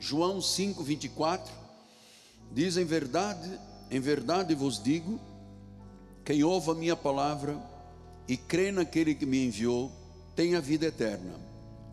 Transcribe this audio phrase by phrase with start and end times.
[0.00, 1.52] João 5, 24,
[2.50, 5.20] diz: Em verdade, em verdade vos digo,
[6.24, 7.60] quem ouve a minha palavra
[8.26, 9.92] e crê naquele que me enviou,
[10.34, 11.34] tem a vida eterna.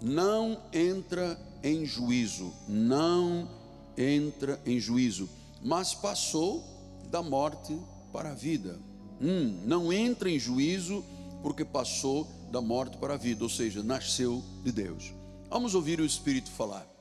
[0.01, 3.49] Não entra em juízo, não
[3.97, 5.27] entra em juízo,
[5.61, 6.63] mas passou
[7.09, 7.77] da morte
[8.13, 8.79] para a vida.
[9.19, 11.03] Hum, não entra em juízo
[11.41, 15.13] porque passou da morte para a vida, ou seja, nasceu de Deus.
[15.49, 16.96] Vamos ouvir o Espírito falar.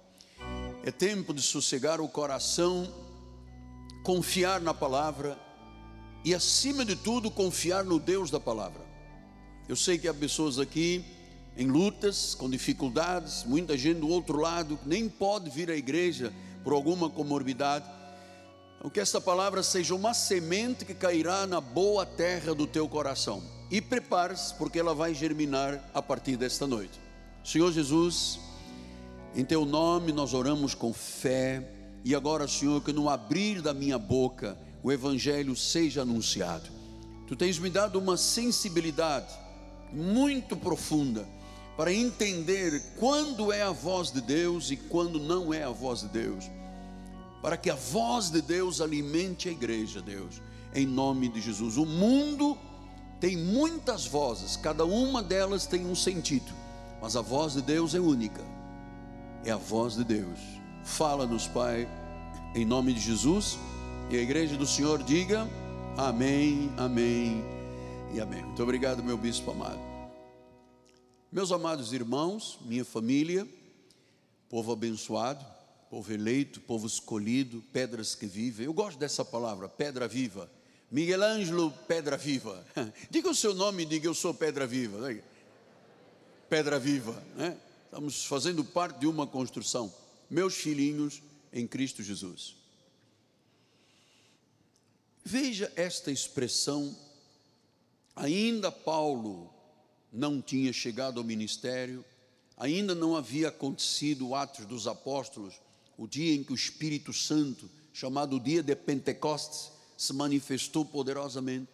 [0.87, 2.89] É tempo de sossegar o coração,
[4.05, 5.37] confiar na palavra
[6.25, 8.87] e, acima de tudo, confiar no Deus da palavra.
[9.69, 11.05] Eu sei que há pessoas aqui
[11.57, 16.33] em lutas, com dificuldades, muita gente do outro lado nem pode vir à igreja
[16.63, 17.85] por alguma comorbidade.
[18.79, 23.43] Então, que esta palavra seja uma semente que cairá na boa terra do teu coração.
[23.73, 27.01] E prepare-se, porque ela vai germinar a partir desta noite.
[27.43, 28.39] Senhor Jesus,
[29.37, 31.73] em teu nome nós oramos com fé.
[32.05, 36.69] E agora, Senhor, que no abrir da minha boca o Evangelho seja anunciado.
[37.29, 39.33] Tu tens me dado uma sensibilidade
[39.93, 41.27] muito profunda
[41.77, 46.09] para entender quando é a voz de Deus e quando não é a voz de
[46.09, 46.45] Deus
[47.47, 50.43] para que a voz de Deus alimente a igreja, Deus,
[50.75, 51.77] em nome de Jesus.
[51.77, 52.59] O mundo
[53.21, 56.53] tem muitas vozes, cada uma delas tem um sentido,
[57.01, 58.43] mas a voz de Deus é única,
[59.47, 60.41] é a voz de Deus.
[60.85, 61.89] Fala-nos, Pai,
[62.53, 63.57] em nome de Jesus,
[64.11, 65.49] e a igreja do Senhor diga:
[65.97, 67.45] Amém, Amém
[68.13, 68.43] e Amém.
[68.43, 69.79] Muito obrigado, meu bispo amado.
[71.31, 73.47] Meus amados irmãos, minha família,
[74.49, 75.45] povo abençoado,
[75.89, 78.67] povo eleito, povo escolhido, pedras que vivem.
[78.67, 80.51] Eu gosto dessa palavra, pedra viva.
[80.91, 82.65] Miguel Ângelo, pedra viva.
[83.09, 85.15] Diga o seu nome e diga eu sou pedra viva.
[86.49, 87.57] Pedra viva, né?
[87.87, 89.95] Estamos fazendo parte de uma construção.
[90.29, 92.57] Meus filhinhos em Cristo Jesus.
[95.25, 96.95] Veja esta expressão.
[98.15, 99.53] Ainda Paulo
[100.13, 102.05] não tinha chegado ao ministério,
[102.57, 105.55] ainda não havia acontecido o Atos dos Apóstolos,
[105.97, 111.69] o dia em que o Espírito Santo, chamado dia de Pentecostes, se manifestou poderosamente.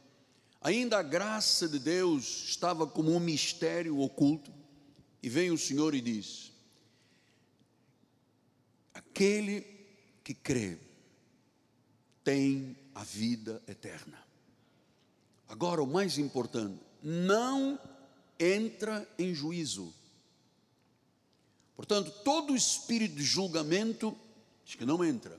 [0.60, 4.52] Ainda a graça de Deus estava como um mistério oculto.
[5.22, 6.52] E vem o Senhor e diz:
[8.92, 9.64] Aquele
[10.24, 10.78] que crê
[12.24, 14.22] tem a vida eterna.
[15.48, 17.78] Agora, o mais importante, não
[18.38, 19.92] entra em juízo.
[21.76, 24.16] Portanto, todo espírito de julgamento,
[24.64, 25.38] acho que não entra.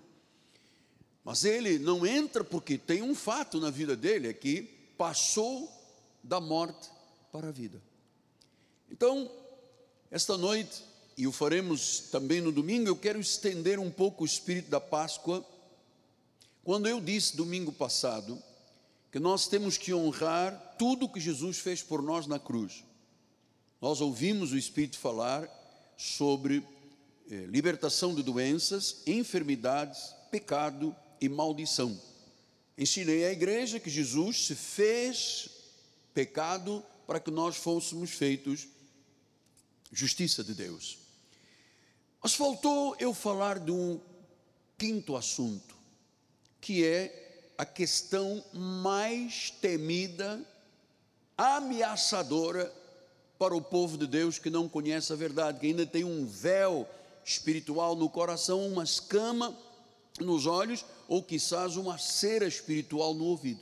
[1.24, 4.64] Mas ele não entra porque tem um fato na vida dele, é que
[4.98, 5.72] passou
[6.22, 6.90] da morte
[7.32, 7.82] para a vida.
[8.92, 9.32] Então,
[10.14, 10.84] esta noite,
[11.18, 15.44] e o faremos também no domingo, eu quero estender um pouco o espírito da Páscoa.
[16.64, 18.40] Quando eu disse domingo passado
[19.12, 22.84] que nós temos que honrar tudo que Jesus fez por nós na cruz.
[23.82, 25.50] Nós ouvimos o Espírito falar
[25.98, 26.64] sobre
[27.32, 32.00] eh, libertação de doenças, enfermidades, pecado e maldição.
[32.78, 35.50] Ensinei à igreja que Jesus se fez
[36.14, 38.68] pecado para que nós fôssemos feitos
[39.94, 40.98] justiça de Deus.
[42.22, 44.00] Mas faltou eu falar de um
[44.78, 45.76] quinto assunto,
[46.60, 50.44] que é a questão mais temida,
[51.38, 52.74] ameaçadora
[53.38, 56.88] para o povo de Deus que não conhece a verdade, que ainda tem um véu
[57.26, 59.56] espiritual no coração, uma escama
[60.20, 63.60] nos olhos, ou quizás uma cera espiritual no ouvido.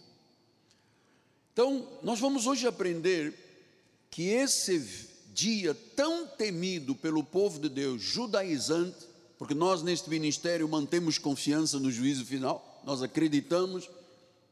[1.53, 3.33] Então, nós vamos hoje aprender
[4.09, 5.10] que esse
[5.41, 9.07] dia tão temido pelo povo de Deus, judaizante,
[9.39, 13.89] porque nós neste ministério mantemos confiança no juízo final, nós acreditamos,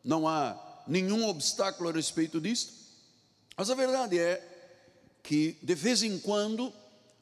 [0.03, 0.57] não há
[0.87, 2.73] nenhum obstáculo a respeito disso,
[3.55, 4.43] mas a verdade é
[5.21, 6.73] que de vez em quando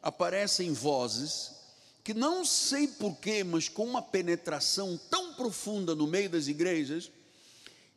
[0.01, 1.51] aparecem vozes
[2.05, 7.11] que não sei porquê, mas com uma penetração tão profunda no meio das igrejas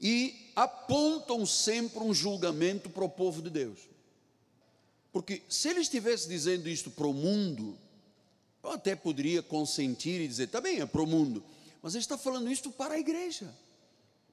[0.01, 3.79] e apontam sempre um julgamento para o povo de Deus.
[5.13, 7.77] Porque se ele estivesse dizendo isto para o mundo,
[8.63, 11.43] eu até poderia consentir e dizer, está bem, é para o mundo,
[11.83, 13.53] mas ele está falando isto para a igreja,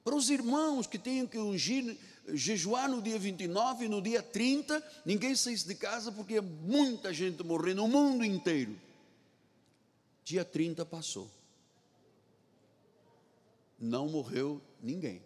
[0.04, 1.96] para os irmãos que têm que ungir
[2.34, 7.42] jejuar no dia 29 e no dia 30, ninguém saísse de casa porque muita gente
[7.42, 8.78] morrendo no mundo inteiro.
[10.24, 11.30] Dia 30 passou.
[13.78, 15.22] Não morreu ninguém.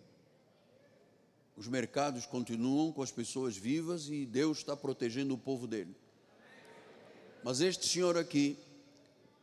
[1.56, 5.94] Os mercados continuam com as pessoas vivas e Deus está protegendo o povo dele.
[7.44, 8.56] Mas este senhor aqui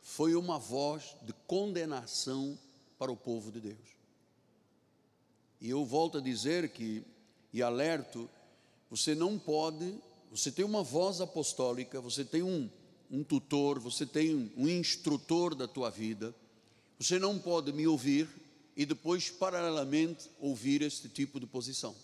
[0.02, 2.58] foi uma voz de condenação
[2.98, 4.00] para o povo de Deus.
[5.60, 7.04] E eu volto a dizer que,
[7.52, 8.28] e alerto,
[8.88, 9.94] você não pode,
[10.30, 12.68] você tem uma voz apostólica, você tem um,
[13.10, 16.34] um tutor, você tem um, um instrutor da tua vida,
[16.98, 18.28] você não pode me ouvir
[18.80, 21.94] e depois, paralelamente, ouvir este tipo de posição.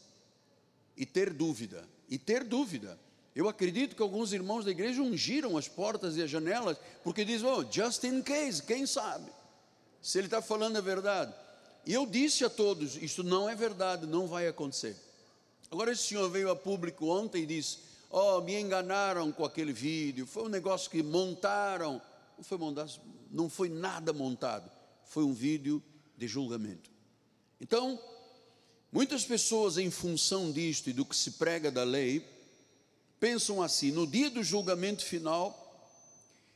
[0.95, 3.01] E ter dúvida, e ter dúvida.
[3.35, 7.49] Eu acredito que alguns irmãos da igreja ungiram as portas e as janelas, porque dizem,
[7.49, 9.33] oh, just in case, quem sabe?
[10.03, 11.33] Se ele está falando a verdade.
[11.87, 14.95] E eu disse a todos: Isto não é verdade, não vai acontecer.
[15.71, 17.79] Agora, esse senhor veio a público ontem e disse:
[18.11, 22.03] Oh, me enganaram com aquele vídeo, foi um negócio que montaram.
[22.37, 22.93] Não foi, montado,
[23.31, 24.71] não foi nada montado,
[25.07, 25.83] foi um vídeo
[26.17, 26.91] de julgamento.
[27.61, 28.01] Então,
[28.93, 32.27] muitas pessoas, em função disto e do que se prega da lei,
[33.21, 35.63] pensam assim: no dia do julgamento final,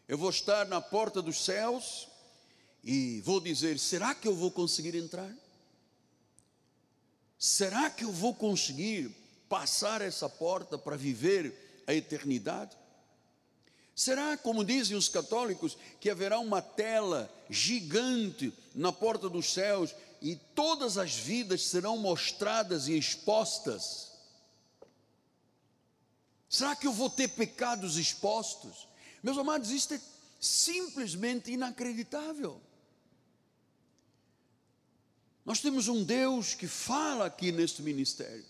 [0.08, 2.08] eu vou estar na porta dos céus
[2.82, 5.32] e vou dizer: será que eu vou conseguir entrar?
[7.38, 9.10] Será que eu vou conseguir
[9.48, 12.76] passar essa porta para viver a eternidade?
[14.00, 20.37] Será, como dizem os católicos, que haverá uma tela gigante na porta dos céus e
[20.37, 24.12] todas as vidas serão mostradas e expostas?
[26.49, 28.88] Será que eu vou ter pecados expostos?
[29.23, 30.00] Meus amados, isto é
[30.41, 32.58] simplesmente inacreditável.
[35.44, 38.47] Nós temos um Deus que fala aqui neste ministério.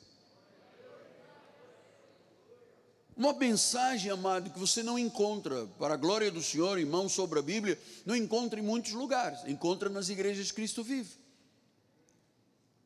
[3.21, 7.43] Uma mensagem, amado, que você não encontra, para a glória do Senhor, irmão, sobre a
[7.43, 11.11] Bíblia, não encontra em muitos lugares, encontra nas igrejas Cristo vive.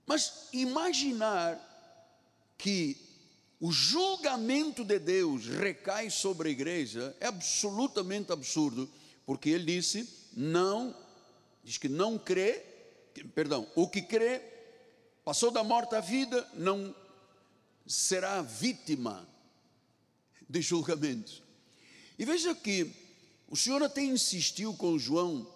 [0.05, 1.57] Mas imaginar
[2.59, 2.97] que
[3.61, 8.91] o julgamento de Deus recai sobre a igreja é absolutamente absurdo,
[9.25, 10.93] porque ele disse: não,
[11.63, 12.61] diz que não crê
[13.37, 14.43] perdão, o que crê,
[15.25, 16.93] passou da morte à vida, não
[17.87, 19.33] será vítima
[20.49, 21.43] de julgamentos.
[22.19, 22.91] E veja que
[23.49, 25.46] o Senhor até insistiu com João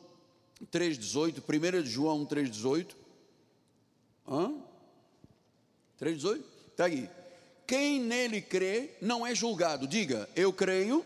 [0.73, 1.43] 3,18,
[1.79, 2.95] 1 de João 3,18.
[4.27, 4.55] Hã?
[6.01, 6.43] 3,18?
[6.71, 7.09] Está aí.
[7.67, 9.87] Quem nele crê não é julgado.
[9.87, 11.05] Diga, eu creio,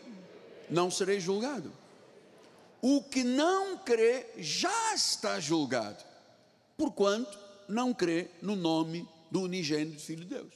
[0.71, 1.73] não serei julgado.
[2.81, 6.13] O que não crê já está julgado
[6.77, 7.39] porquanto
[7.69, 10.53] não crê no nome do unigênito Filho de Deus.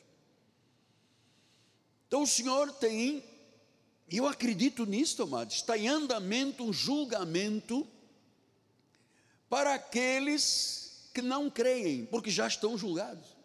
[2.06, 3.23] Então o Senhor tem,
[4.08, 7.87] e eu acredito nisso, amados, está em andamento um julgamento
[9.49, 13.37] para aqueles que não creem, porque já estão julgados.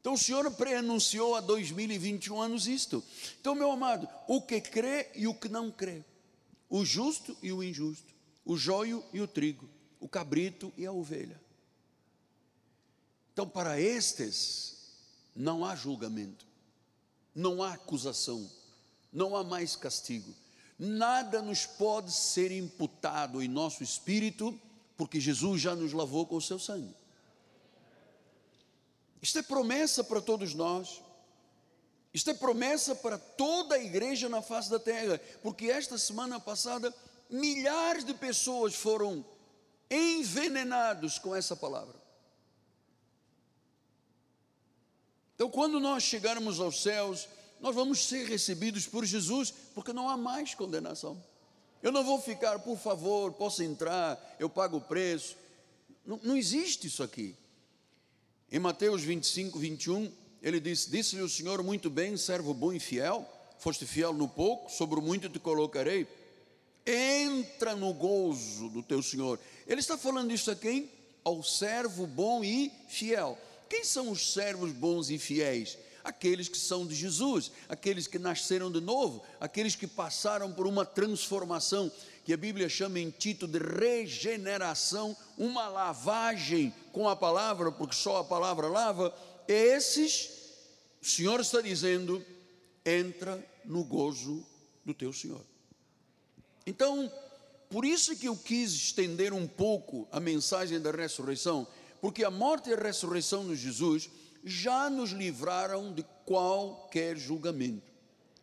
[0.00, 3.02] Então o Senhor preanunciou há 2021 anos isto.
[3.40, 6.04] Então, meu amado, o que crê e o que não crê,
[6.68, 8.12] o justo e o injusto,
[8.44, 9.66] o joio e o trigo,
[9.98, 11.40] o cabrito e a ovelha.
[13.32, 14.73] Então, para estes,
[15.34, 16.46] não há julgamento,
[17.34, 18.48] não há acusação,
[19.12, 20.34] não há mais castigo,
[20.78, 24.58] nada nos pode ser imputado em nosso espírito,
[24.96, 26.94] porque Jesus já nos lavou com o seu sangue.
[29.20, 31.02] Isto é promessa para todos nós.
[32.12, 36.94] Isto é promessa para toda a igreja na face da terra, porque esta semana passada
[37.28, 39.24] milhares de pessoas foram
[39.90, 42.03] envenenados com essa palavra.
[45.34, 47.28] Então, quando nós chegarmos aos céus,
[47.60, 51.22] nós vamos ser recebidos por Jesus, porque não há mais condenação.
[51.82, 55.36] Eu não vou ficar, por favor, posso entrar, eu pago o preço.
[56.06, 57.36] Não, não existe isso aqui.
[58.50, 60.10] Em Mateus 25, 21,
[60.42, 64.70] ele disse: Disse-lhe o Senhor muito bem, servo bom e fiel, foste fiel no pouco,
[64.70, 66.06] sobre o muito te colocarei
[66.86, 69.38] entra no gozo do teu Senhor.
[69.66, 70.90] Ele está falando isso a quem?
[71.24, 73.38] Ao servo bom e fiel.
[73.74, 75.76] Quem são os servos bons e fiéis?
[76.04, 80.86] Aqueles que são de Jesus, aqueles que nasceram de novo, aqueles que passaram por uma
[80.86, 81.90] transformação,
[82.24, 88.18] que a Bíblia chama em Tito de regeneração, uma lavagem com a palavra, porque só
[88.18, 89.12] a palavra lava.
[89.48, 90.30] Esses,
[91.02, 92.24] o Senhor está dizendo,
[92.86, 94.46] entra no gozo
[94.84, 95.44] do teu Senhor.
[96.64, 97.12] Então,
[97.68, 101.66] por isso que eu quis estender um pouco a mensagem da ressurreição,
[102.04, 104.10] porque a morte e a ressurreição de Jesus
[104.44, 107.90] já nos livraram de qualquer julgamento.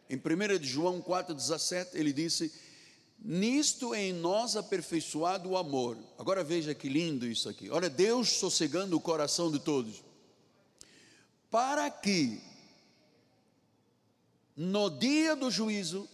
[0.10, 2.52] Em 1 de João 4,17, ele disse:
[3.20, 5.96] Nisto é em nós aperfeiçoado o amor.
[6.18, 7.70] Agora veja que lindo isso aqui.
[7.70, 10.04] Olha, Deus sossegando o coração de todos.
[11.52, 12.42] Para que,
[14.58, 16.10] no dia do juízo,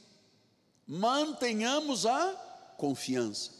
[0.85, 2.33] mantenhamos a
[2.77, 3.51] confiança.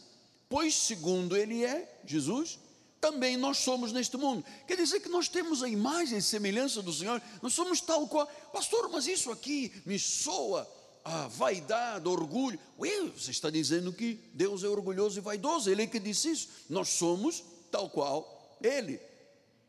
[0.46, 2.58] Pois, segundo Ele é, Jesus,
[3.00, 4.44] também nós somos neste mundo.
[4.66, 8.26] Quer dizer que nós temos a imagem e semelhança do Senhor, nós somos tal qual.
[8.52, 10.68] Pastor, mas isso aqui me soa
[11.04, 12.58] a vaidade, orgulho.
[12.78, 16.48] Ué, você está dizendo que Deus é orgulhoso e vaidoso, Ele é que disse isso.
[16.68, 19.00] Nós somos tal qual Ele.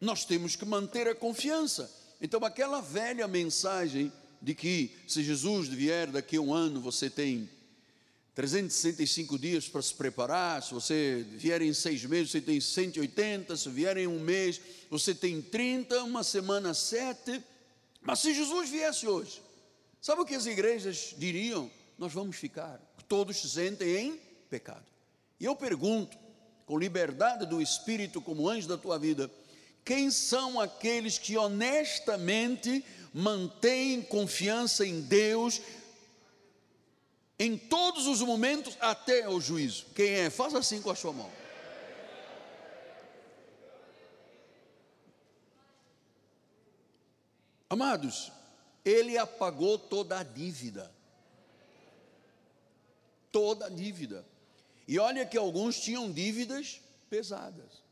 [0.01, 1.93] Nós temos que manter a confiança.
[2.21, 7.49] Então, aquela velha mensagem de que se Jesus vier daqui a um ano, você tem
[8.39, 10.63] 365 dias para se preparar.
[10.63, 13.57] Se você vier em seis meses, você tem 180.
[13.57, 16.05] Se vier em um mês, você tem 30.
[16.05, 17.43] Uma semana, sete.
[18.01, 19.41] Mas se Jesus viesse hoje,
[20.01, 21.69] sabe o que as igrejas diriam?
[21.97, 22.79] Nós vamos ficar.
[23.09, 24.19] Todos se sentem em
[24.49, 24.85] pecado.
[25.37, 26.17] E eu pergunto,
[26.65, 29.29] com liberdade do Espírito, como anjo da tua vida,
[29.83, 35.61] quem são aqueles que honestamente mantêm confiança em Deus
[37.39, 39.85] em todos os momentos até o juízo?
[39.95, 40.29] Quem é?
[40.29, 41.31] Faz assim com a sua mão.
[47.69, 48.29] Amados,
[48.83, 50.91] ele apagou toda a dívida.
[53.31, 54.25] Toda a dívida.
[54.87, 57.83] E olha que alguns tinham dívidas pesadas.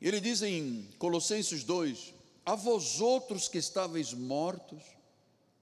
[0.00, 2.12] Ele diz em Colossenses 2:
[2.44, 4.93] A vós outros que estáveis mortos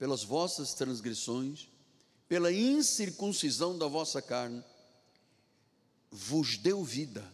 [0.03, 1.69] pelas vossas transgressões,
[2.29, 4.61] pela incircuncisão da vossa carne,
[6.11, 7.25] vos deu vida,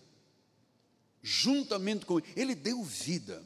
[1.23, 3.43] juntamente com Ele deu vida.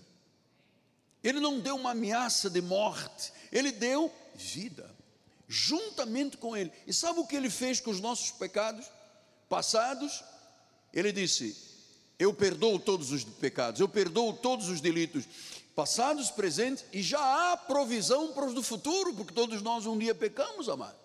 [1.22, 4.92] Ele não deu uma ameaça de morte, Ele deu vida,
[5.46, 6.72] juntamente com Ele.
[6.84, 8.90] E sabe o que Ele fez com os nossos pecados
[9.48, 10.20] passados?
[10.92, 11.56] Ele disse:
[12.18, 15.24] eu perdoo todos os pecados, eu perdoo todos os delitos,
[15.74, 20.14] passados, presentes, e já há provisão para os do futuro, porque todos nós um dia
[20.14, 20.96] pecamos, amado.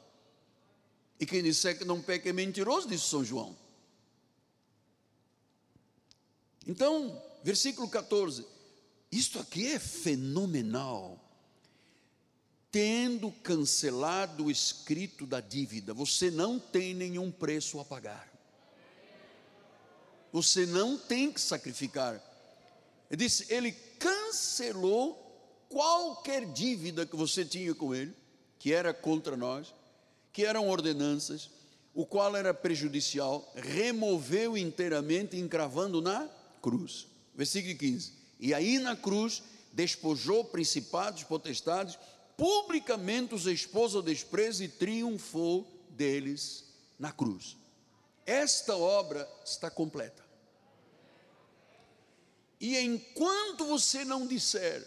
[1.20, 3.56] E quem disser que não peca é mentiroso, disse São João.
[6.68, 8.46] Então, versículo 14,
[9.12, 11.24] isto aqui é fenomenal.
[12.70, 18.32] Tendo cancelado o escrito da dívida, você não tem nenhum preço a pagar.
[20.32, 22.22] Você não tem que sacrificar.
[23.10, 25.24] Ele disse: Ele cancelou
[25.70, 28.14] qualquer dívida que você tinha com Ele,
[28.60, 29.74] que era contra nós,
[30.34, 31.50] que eram ordenanças,
[31.94, 36.30] o qual era prejudicial, removeu inteiramente, encravando na
[36.62, 37.08] cruz.
[37.34, 39.42] Versículo 15: E aí na cruz
[39.74, 41.98] despojou principados, potestades,
[42.36, 46.66] publicamente os expôs ao desprezo e triunfou deles
[47.00, 47.58] na cruz.
[48.26, 50.27] Esta obra está completa.
[52.60, 54.86] E enquanto você não disser,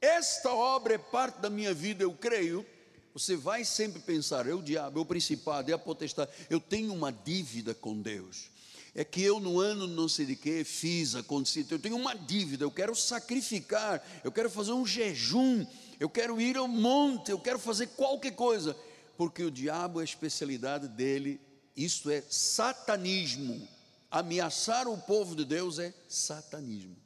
[0.00, 2.64] esta obra é parte da minha vida, eu creio,
[3.12, 6.92] você vai sempre pensar, é o diabo, é o principado, é a potestade, eu tenho
[6.94, 8.50] uma dívida com Deus.
[8.94, 12.64] É que eu no ano não sei de que fiz, aconteceu, eu tenho uma dívida,
[12.64, 15.66] eu quero sacrificar, eu quero fazer um jejum,
[15.98, 18.76] eu quero ir ao monte, eu quero fazer qualquer coisa,
[19.16, 21.40] porque o diabo, a especialidade dele
[21.76, 23.66] isto é satanismo.
[24.10, 26.96] Ameaçar o povo de Deus é satanismo.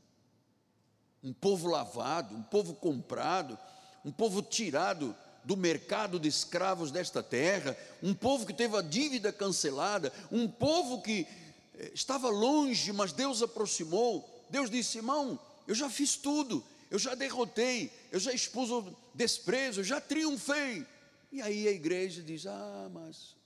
[1.23, 3.59] Um povo lavado, um povo comprado,
[4.05, 9.31] um povo tirado do mercado de escravos desta terra, um povo que teve a dívida
[9.31, 11.27] cancelada, um povo que
[11.75, 14.27] eh, estava longe, mas Deus aproximou.
[14.49, 19.81] Deus disse: irmão, eu já fiz tudo, eu já derrotei, eu já expus o desprezo,
[19.81, 20.87] eu já triunfei.
[21.31, 23.37] E aí a igreja diz: ah, mas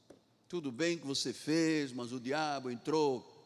[0.48, 3.37] tudo bem que você fez, mas o diabo entrou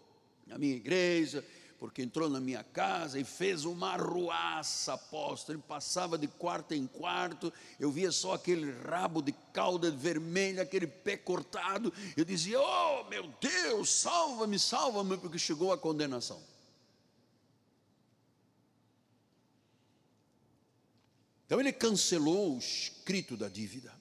[0.52, 1.44] na minha igreja,
[1.78, 5.56] porque entrou na minha casa e fez uma arruaça, apóstolo.
[5.56, 10.86] Ele passava de quarto em quarto, eu via só aquele rabo de cauda vermelha, aquele
[10.86, 11.92] pé cortado.
[12.16, 16.40] Eu dizia: Oh, meu Deus, salva-me, salva-me, porque chegou a condenação.
[21.46, 23.92] Então ele cancelou o escrito da dívida.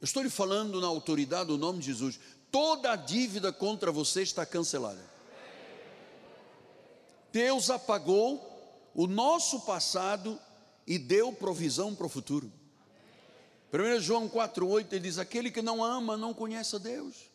[0.00, 2.18] Eu estou lhe falando na autoridade do nome de Jesus
[2.50, 5.19] toda a dívida contra você está cancelada.
[7.32, 8.46] Deus apagou
[8.94, 10.38] o nosso passado
[10.86, 12.50] e deu provisão para o futuro.
[13.72, 17.30] 1 João 4,8 ele diz: Aquele que não ama não conhece a Deus.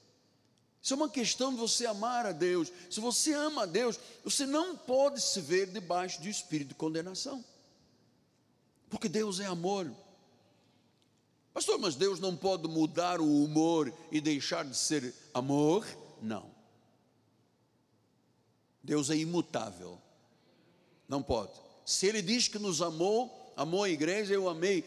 [0.82, 2.72] Isso é uma questão de você amar a Deus.
[2.92, 7.44] Se você ama a Deus, você não pode se ver debaixo de espírito de condenação,
[8.90, 9.92] porque Deus é amor.
[11.54, 15.88] Pastor, mas Deus não pode mudar o humor e deixar de ser amor?
[16.22, 16.55] Não.
[18.86, 20.00] Deus é imutável.
[21.10, 21.54] Não pode.
[21.86, 24.84] Se Ele diz que nos amou, amou a igreja, eu amei.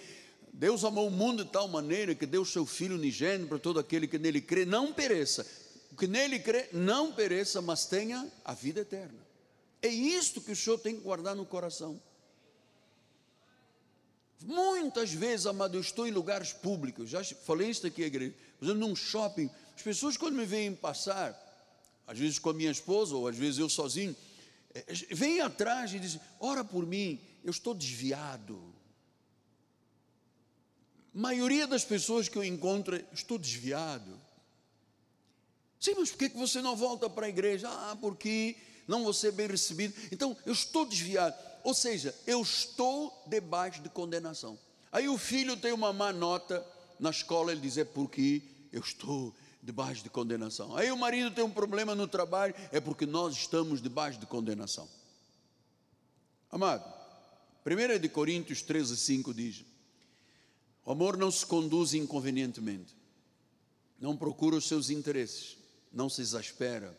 [0.52, 4.06] Deus amou o mundo de tal maneira que deu seu Filho unigênito para todo aquele
[4.06, 5.44] que nele crê, não pereça.
[5.90, 9.18] O que nele crê, não pereça, mas tenha a vida eterna.
[9.82, 12.00] É isto que o Senhor tem que guardar no coração.
[14.40, 18.86] Muitas vezes, amado, eu estou em lugares públicos, já falei isso aqui, igreja, por exemplo,
[18.86, 21.47] num shopping, as pessoas quando me veem passar,
[22.08, 24.16] às vezes com a minha esposa, ou às vezes eu sozinho,
[24.74, 28.58] eh, vêm atrás e dizem, ora por mim, eu estou desviado.
[31.14, 34.18] A maioria das pessoas que eu encontro, estou desviado.
[35.78, 37.68] Sim, mas por que você não volta para a igreja?
[37.68, 39.94] Ah, porque não vou ser bem recebido.
[40.10, 41.36] Então, eu estou desviado.
[41.62, 44.58] Ou seja, eu estou debaixo de condenação.
[44.90, 46.66] Aí o filho tem uma má nota
[46.98, 49.34] na escola, ele diz: é porque eu estou
[49.68, 50.76] debaixo de condenação.
[50.76, 54.88] Aí o marido tem um problema no trabalho, é porque nós estamos debaixo de condenação.
[56.50, 56.84] Amado,
[57.64, 59.64] 1 de Coríntios 13, 5 diz:
[60.84, 62.96] O amor não se conduz inconvenientemente,
[64.00, 65.58] não procura os seus interesses,
[65.92, 66.96] não se exaspera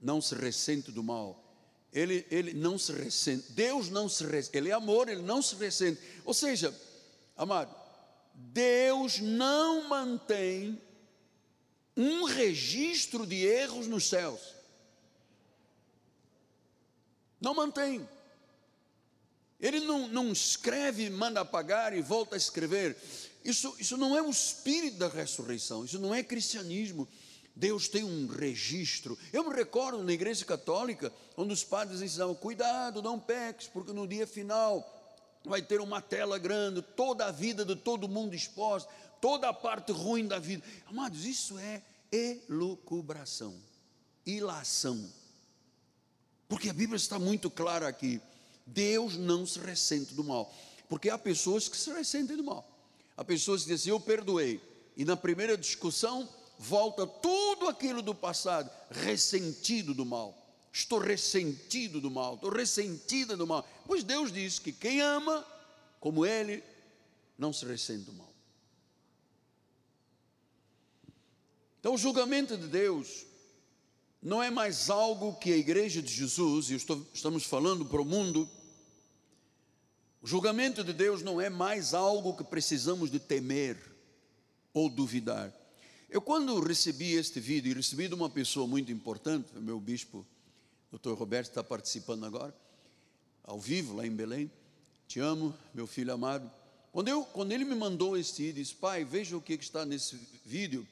[0.00, 1.44] não se ressente do mal.
[1.92, 3.52] Ele, ele não se ressente.
[3.52, 4.56] Deus não se ressente.
[4.56, 6.00] Ele é amor, ele não se ressente.
[6.24, 6.74] Ou seja,
[7.36, 7.74] amado,
[8.34, 10.80] Deus não mantém
[11.96, 14.40] um registro de erros nos céus.
[17.40, 18.06] Não mantém.
[19.58, 22.96] Ele não, não escreve, manda apagar e volta a escrever.
[23.44, 27.08] Isso, isso não é o espírito da ressurreição, isso não é cristianismo.
[27.54, 29.18] Deus tem um registro.
[29.32, 34.06] Eu me recordo na igreja católica, onde os padres ensinavam: cuidado, não peques, porque no
[34.06, 34.96] dia final
[35.44, 39.92] vai ter uma tela grande, toda a vida de todo mundo exposta, toda a parte
[39.92, 40.64] ruim da vida.
[40.86, 43.54] Amados, isso é elucubração,
[44.24, 45.10] ilação.
[46.48, 48.20] Porque a Bíblia está muito clara aqui:
[48.66, 50.52] Deus não se ressente do mal.
[50.88, 52.68] Porque há pessoas que se ressentem do mal.
[53.16, 54.60] Há pessoas que dizem: Eu perdoei.
[54.96, 60.36] E na primeira discussão, volta tudo aquilo do passado, ressentido do mal.
[60.72, 63.66] Estou ressentido do mal, estou ressentida do mal.
[63.86, 65.44] Pois Deus diz que quem ama,
[65.98, 66.62] como Ele,
[67.38, 68.29] não se ressente do mal.
[71.80, 73.26] Então, o julgamento de Deus
[74.22, 78.04] não é mais algo que a igreja de Jesus, e estou, estamos falando para o
[78.04, 78.48] mundo,
[80.20, 83.78] o julgamento de Deus não é mais algo que precisamos de temer
[84.74, 85.50] ou duvidar.
[86.10, 90.26] Eu, quando recebi este vídeo, e recebi de uma pessoa muito importante, meu bispo,
[90.90, 92.54] doutor Roberto, está participando agora,
[93.42, 94.50] ao vivo, lá em Belém.
[95.08, 96.50] Te amo, meu filho amado.
[96.92, 100.20] Quando, eu, quando ele me mandou este vídeo, disse, pai, veja o que está nesse
[100.44, 100.86] vídeo.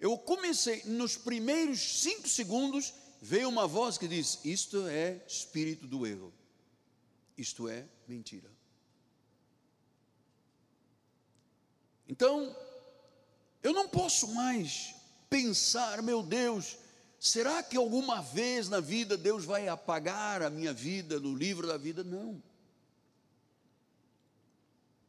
[0.00, 6.06] Eu comecei, nos primeiros cinco segundos, veio uma voz que diz: Isto é espírito do
[6.06, 6.32] erro,
[7.36, 8.50] isto é mentira.
[12.08, 12.56] Então,
[13.62, 14.94] eu não posso mais
[15.28, 16.78] pensar, meu Deus,
[17.18, 21.76] será que alguma vez na vida Deus vai apagar a minha vida no livro da
[21.76, 22.02] vida?
[22.02, 22.42] Não.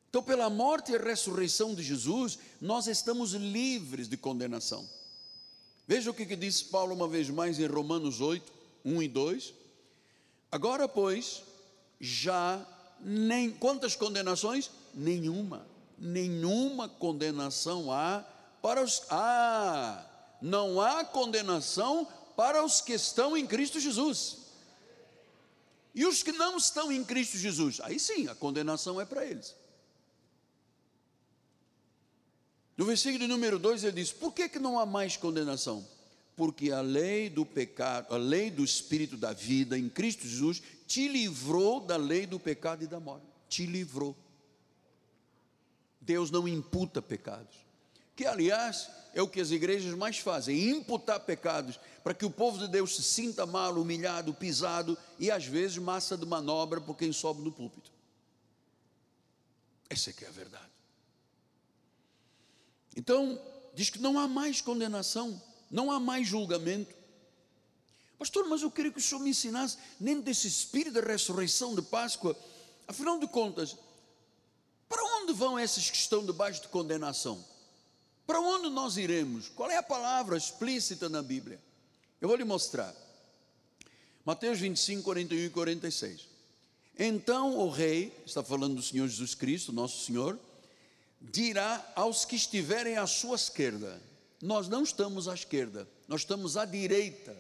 [0.10, 4.88] Então, pela morte e ressurreição de Jesus, nós estamos livres de condenação.
[5.88, 8.52] Veja o que, que diz Paulo uma vez mais em Romanos 8,
[8.84, 9.54] 1 e 2.
[10.52, 11.44] Agora, pois,
[12.02, 12.66] já
[13.00, 14.72] nem quantas condenações?
[14.96, 15.66] Nenhuma.
[15.98, 18.26] Nenhuma condenação há
[18.64, 19.04] para os.
[19.12, 20.06] Ah,
[20.42, 24.38] não há condenação para os que estão em Cristo Jesus.
[25.94, 27.80] E os que não estão em Cristo Jesus?
[27.82, 29.56] Aí sim, a condenação é para eles.
[32.80, 35.86] No versículo número 2 ele diz: Por que, que não há mais condenação?
[36.38, 41.10] Porque a lei do pecado, a lei do Espírito da vida em Cristo Jesus te
[41.10, 43.26] livrou da lei do pecado e da morte.
[43.50, 44.16] Te livrou.
[46.00, 47.70] Deus não imputa pecados
[48.20, 52.60] que aliás é o que as igrejas mais fazem, imputar pecados, para que o povo
[52.60, 57.14] de Deus se sinta mal, humilhado, pisado e às vezes massa de manobra por quem
[57.14, 57.90] sobe no púlpito.
[59.90, 60.79] Essa é que é a verdade.
[62.96, 63.40] Então,
[63.74, 66.96] diz que não há mais condenação, não há mais julgamento.
[68.18, 71.82] Pastor, mas eu queria que o senhor me ensinasse nem desse espírito da ressurreição de
[71.82, 72.36] Páscoa.
[72.88, 73.78] Afinal de contas,
[74.90, 77.44] para onde vão esses que estão debaixo de condenação?
[78.28, 79.50] Para onde nós iremos?
[79.50, 81.60] Qual é a palavra explícita na Bíblia?
[82.20, 82.94] Eu vou lhe mostrar.
[84.26, 86.28] Mateus 25, 41 e 46.
[86.98, 90.38] Então o rei, está falando do Senhor Jesus Cristo, nosso Senhor,
[91.22, 94.02] dirá aos que estiverem à sua esquerda:
[94.42, 97.36] Nós não estamos à esquerda, nós estamos à direita.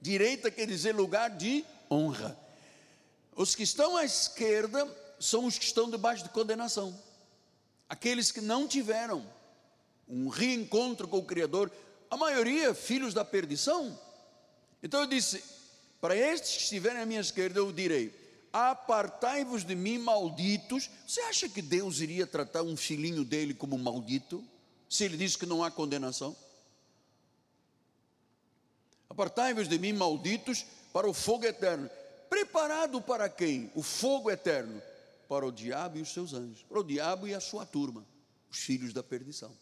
[0.00, 2.38] Direita quer dizer lugar de honra.
[3.34, 4.86] Os que estão à esquerda
[5.18, 6.98] são os que estão debaixo de condenação.
[7.88, 9.24] aqueles que não tiveram
[10.08, 11.70] um reencontro com o Criador,
[12.10, 13.98] a maioria filhos da perdição.
[14.82, 15.42] Então eu disse:
[16.00, 18.12] para estes que estiverem à minha esquerda, eu direi:
[18.52, 20.90] apartai-vos de mim, malditos.
[21.06, 24.44] Você acha que Deus iria tratar um filhinho dele como maldito?
[24.88, 26.36] Se ele diz que não há condenação?
[29.08, 31.88] Apartai-vos de mim, malditos, para o fogo eterno.
[32.28, 33.70] Preparado para quem?
[33.74, 34.82] O fogo eterno.
[35.28, 36.62] Para o diabo e os seus anjos.
[36.62, 38.06] Para o diabo e a sua turma,
[38.50, 39.54] os filhos da perdição.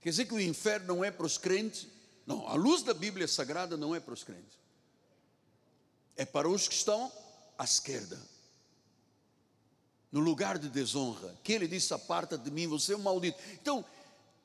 [0.00, 1.88] Quer dizer que o inferno não é para os crentes?
[2.26, 4.58] Não, a luz da Bíblia Sagrada não é para os crentes.
[6.18, 7.10] É para os que estão
[7.56, 8.20] à esquerda.
[10.12, 11.34] No lugar de desonra.
[11.42, 13.38] Que ele disse: aparta de mim, você é um maldito.
[13.54, 13.84] Então,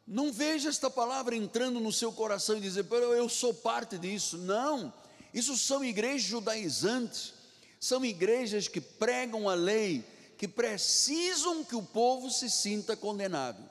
[0.06, 4.38] não veja esta palavra entrando no seu coração e dizer, eu sou parte disso.
[4.38, 4.94] Não,
[5.34, 7.34] isso são igrejas judaizantes,
[7.80, 10.06] são igrejas que pregam a lei,
[10.38, 13.64] que precisam que o povo se sinta condenado.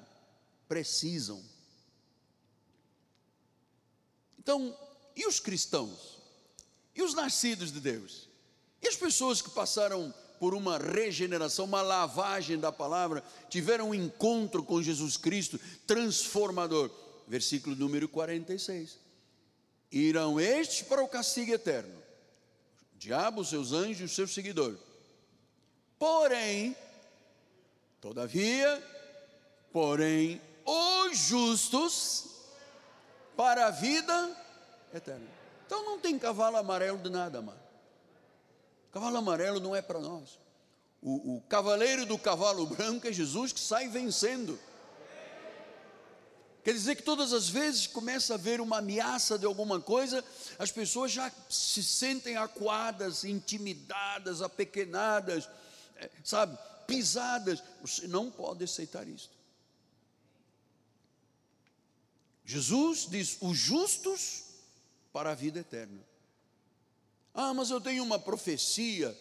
[0.67, 1.43] Precisam.
[4.38, 4.77] Então,
[5.15, 6.21] e os cristãos?
[6.94, 8.28] E os nascidos de Deus?
[8.81, 14.62] E as pessoas que passaram por uma regeneração, uma lavagem da palavra, tiveram um encontro
[14.62, 16.90] com Jesus Cristo transformador?
[17.28, 18.98] Versículo número 46.
[19.90, 21.94] Irão estes para o castigo eterno,
[22.94, 24.81] o diabo, seus anjos os seus seguidores.
[25.98, 26.74] Porém,
[28.00, 28.83] todavia,
[29.70, 32.26] porém, os justos
[33.37, 34.37] para a vida
[34.92, 35.41] eterna.
[35.72, 37.58] Então não tem cavalo amarelo de nada, mano.
[38.92, 40.38] Cavalo amarelo não é para nós.
[41.00, 44.61] O, o cavaleiro do cavalo branco é Jesus que sai vencendo.
[46.62, 50.22] Quer dizer que todas as vezes começa a haver uma ameaça de alguma coisa,
[50.58, 55.48] as pessoas já se sentem acuadas, intimidadas, apequenadas,
[55.96, 57.62] eh, sabe, pisadas.
[57.80, 59.30] Você não pode aceitar isso.
[62.44, 64.52] Jesus diz: os justos
[65.12, 66.01] para a vida eterna.
[67.35, 69.16] Ah, mas eu tenho uma profecia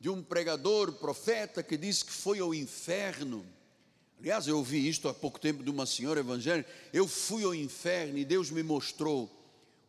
[0.00, 3.44] de um pregador, profeta, que disse que foi ao inferno.
[4.18, 6.70] Aliás, eu ouvi isto há pouco tempo de uma senhora evangélica.
[6.92, 9.30] Eu fui ao inferno e Deus me mostrou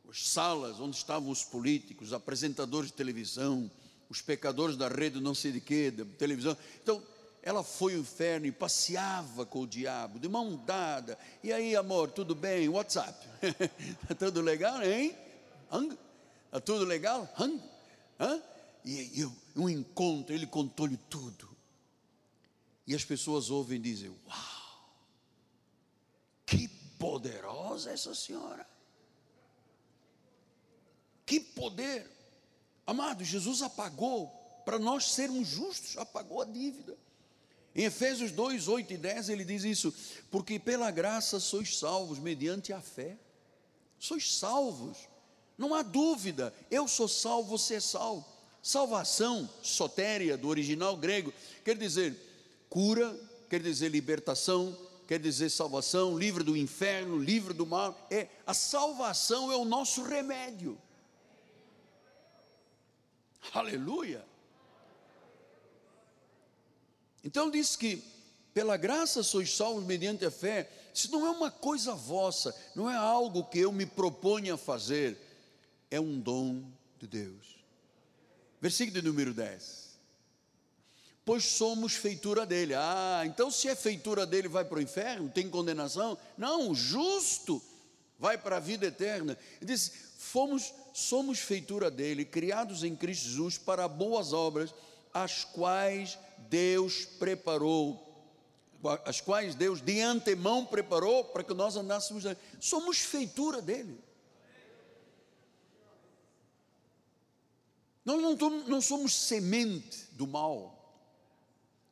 [0.10, 3.70] as salas onde estavam os políticos, apresentadores de televisão,
[4.10, 6.56] os pecadores da rede não sei de quê, da televisão.
[6.82, 7.02] Então,
[7.42, 11.18] ela foi ao inferno e passeava com o diabo, de mão dada.
[11.44, 12.70] E aí, amor, tudo bem?
[12.70, 13.28] WhatsApp.
[14.02, 15.16] Está tudo legal, hein?
[16.46, 17.28] Está tudo legal?
[18.20, 18.42] Hã?
[18.84, 21.50] E, e um encontro, ele contou-lhe tudo.
[22.88, 24.96] E as pessoas ouvem e dizem: Uau,
[26.46, 26.68] que
[27.00, 28.68] poderosa essa senhora.
[31.26, 32.10] Que poder.
[32.86, 34.28] Amado, Jesus apagou
[34.64, 36.96] para nós sermos justos, apagou a dívida.
[37.74, 39.94] Em Efésios 2, 8 e 10 ele diz isso,
[40.32, 43.18] porque pela graça sois salvos mediante a fé.
[44.00, 44.98] Sois salvos,
[45.58, 48.26] não há dúvida, eu sou salvo, você é salvo.
[48.62, 52.16] Salvação, sotéria, do original grego, quer dizer
[52.70, 53.16] cura,
[53.50, 54.76] quer dizer libertação,
[55.08, 58.08] quer dizer salvação, livre do inferno, livre do mal.
[58.10, 60.78] É a salvação é o nosso remédio.
[63.54, 64.26] Aleluia.
[67.24, 68.04] Então diz que
[68.54, 70.70] pela graça sois salvos mediante a fé.
[70.94, 75.20] Isso não é uma coisa vossa, não é algo que eu me proponho a fazer,
[75.90, 76.64] é um dom
[77.00, 77.56] de Deus.
[78.62, 79.86] Versículo número 10.
[81.24, 82.74] Pois somos feitura dele.
[82.76, 86.18] Ah, então se é feitura dele, vai para o inferno, tem condenação?
[86.38, 87.62] Não, justo
[88.20, 89.38] vai para a vida eterna.
[89.60, 94.74] Ele diz: fomos, somos feitura dele, criados em Cristo Jesus para boas obras
[95.14, 96.20] as quais
[96.50, 98.04] Deus preparou,
[99.06, 102.24] as quais Deus de antemão preparou para que nós andássemos.
[102.60, 103.98] Somos feitura dele.
[108.06, 108.22] Nós
[108.68, 110.72] não, somos semente do mal.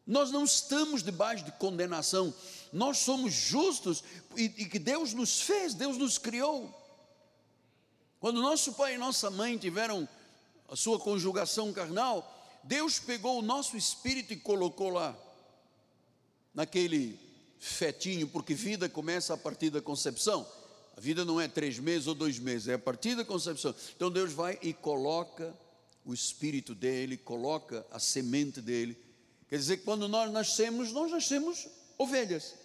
[0.06, 2.32] Nós não estamos debaixo de condenação.
[2.72, 4.04] Nós somos justos
[4.38, 6.72] e, e que Deus nos fez, Deus nos criou.
[8.20, 10.08] Quando nosso pai e nossa mãe tiveram
[10.70, 12.30] a sua conjugação carnal,
[12.64, 15.18] Deus pegou o nosso espírito e colocou lá,
[16.54, 17.20] naquele
[17.60, 20.48] fetinho, porque vida começa a partir da concepção.
[20.96, 23.74] A vida não é três meses ou dois meses, é a partir da concepção.
[23.96, 25.54] Então Deus vai e coloca
[26.06, 28.98] o espírito dele, coloca a semente dele.
[29.48, 32.56] Quer dizer que quando nós nascemos, nós nascemos ovelhas,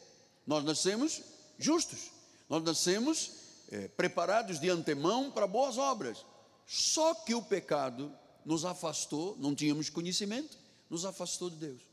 [0.47, 1.23] nós nascemos
[1.59, 2.11] justos,
[2.49, 3.33] nós nascemos
[3.71, 6.25] é, preparados de antemão para boas obras.
[6.67, 8.13] Só que o pecado
[8.45, 11.88] nos afastou, não tínhamos conhecimento, nos afastou de Deus.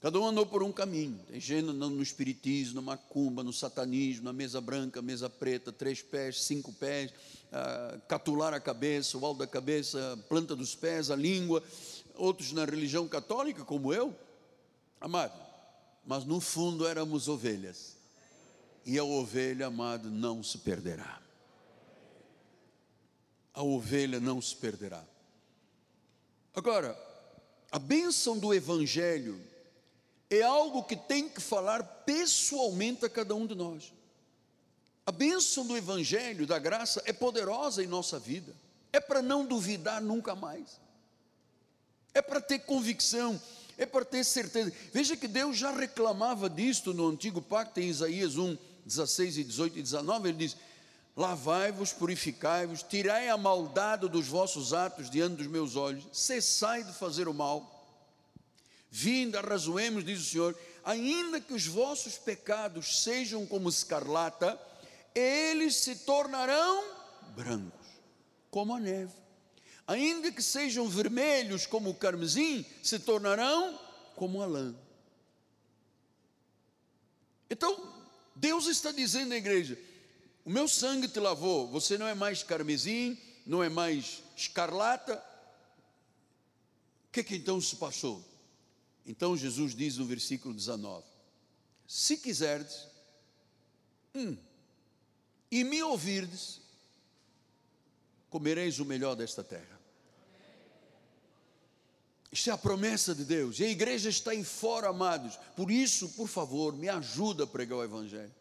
[0.00, 1.20] Cada um andou por um caminho.
[1.28, 6.00] Tem gente andando no espiritismo, na macumba, no satanismo, na mesa branca, mesa preta, três
[6.00, 11.16] pés, cinco pés, uh, catular a cabeça, o alto da cabeça, planta dos pés, a
[11.16, 11.62] língua.
[12.14, 14.16] Outros na religião católica, como eu.
[14.98, 15.38] Amado,
[16.06, 17.96] mas no fundo éramos ovelhas.
[18.86, 21.20] E a ovelha, amado, não se perderá.
[23.52, 25.04] A ovelha não se perderá.
[26.54, 26.98] Agora,
[27.70, 29.49] a bênção do Evangelho
[30.30, 33.92] é algo que tem que falar pessoalmente a cada um de nós.
[35.04, 38.54] A bênção do Evangelho, da graça, é poderosa em nossa vida,
[38.92, 40.80] é para não duvidar nunca mais,
[42.14, 43.40] é para ter convicção,
[43.76, 44.72] é para ter certeza.
[44.92, 49.78] Veja que Deus já reclamava disto no antigo pacto, em Isaías 1, 16 e 18
[49.78, 50.56] e 19, ele diz:
[51.16, 57.26] Lavai-vos, purificai-vos, tirai a maldade dos vossos atos diante dos meus olhos, cessai de fazer
[57.26, 57.79] o mal
[58.90, 64.60] Vinda, arrazoemos, diz o Senhor, ainda que os vossos pecados sejam como escarlata,
[65.14, 66.84] eles se tornarão
[67.36, 67.86] brancos,
[68.50, 69.14] como a neve.
[69.86, 73.78] Ainda que sejam vermelhos como o carmesim, se tornarão
[74.16, 74.74] como a lã.
[77.48, 77.92] Então,
[78.34, 79.78] Deus está dizendo à igreja:
[80.44, 85.16] o meu sangue te lavou, você não é mais carmesim, não é mais escarlata.
[87.08, 88.29] O que, que então se passou?
[89.06, 91.04] Então Jesus diz no versículo 19:
[91.86, 92.86] Se quiserdes,
[94.14, 94.36] hum,
[95.50, 96.60] e me ouvirdes,
[98.28, 99.80] comereis o melhor desta terra.
[102.32, 103.58] Isto é a promessa de Deus.
[103.58, 105.36] E a igreja está em fora, amados.
[105.56, 108.34] Por isso, por favor, me ajuda a pregar o Evangelho.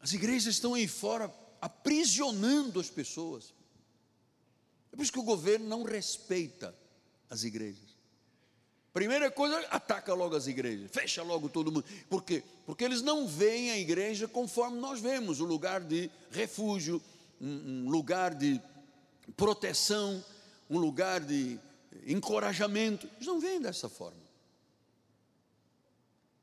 [0.00, 3.52] As igrejas estão aí fora aprisionando as pessoas.
[4.96, 6.74] É por isso que o governo não respeita
[7.28, 7.94] as igrejas.
[8.94, 11.84] Primeira coisa, ataca logo as igrejas, fecha logo todo mundo.
[12.08, 12.42] Por quê?
[12.64, 17.02] Porque eles não veem a igreja conforme nós vemos, um lugar de refúgio,
[17.38, 18.58] um lugar de
[19.36, 20.24] proteção,
[20.70, 21.60] um lugar de
[22.06, 23.06] encorajamento.
[23.16, 24.24] Eles não veem dessa forma.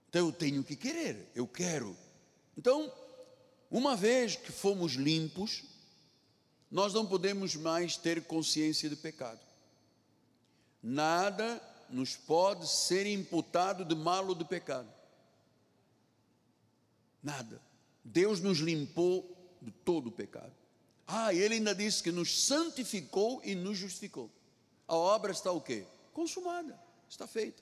[0.10, 1.98] Então eu tenho que querer, eu quero.
[2.56, 2.94] Então,
[3.72, 5.63] uma vez que fomos limpos,
[6.73, 9.39] nós não podemos mais ter consciência de pecado.
[10.81, 14.91] Nada nos pode ser imputado de mal ou de pecado.
[17.21, 17.62] Nada.
[18.03, 20.51] Deus nos limpou de todo o pecado.
[21.05, 24.31] Ah, ele ainda disse que nos santificou e nos justificou.
[24.88, 25.86] A obra está o quê?
[26.12, 26.75] Consumada,
[27.07, 27.62] está feita.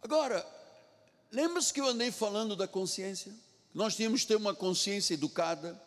[0.00, 0.44] Agora,
[1.30, 3.34] lembra-se que eu andei falando da consciência?
[3.74, 5.78] Nós tínhamos que ter uma consciência educada,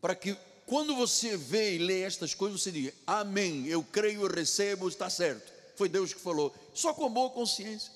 [0.00, 4.30] para que quando você vê e lê estas coisas, você diga: Amém, eu creio, eu
[4.30, 5.52] recebo, está certo.
[5.76, 7.92] Foi Deus que falou, só com boa consciência.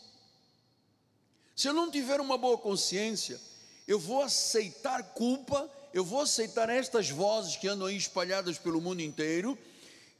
[1.54, 3.40] Se eu não tiver uma boa consciência,
[3.86, 9.02] eu vou aceitar culpa, eu vou aceitar estas vozes que andam aí espalhadas pelo mundo
[9.02, 9.58] inteiro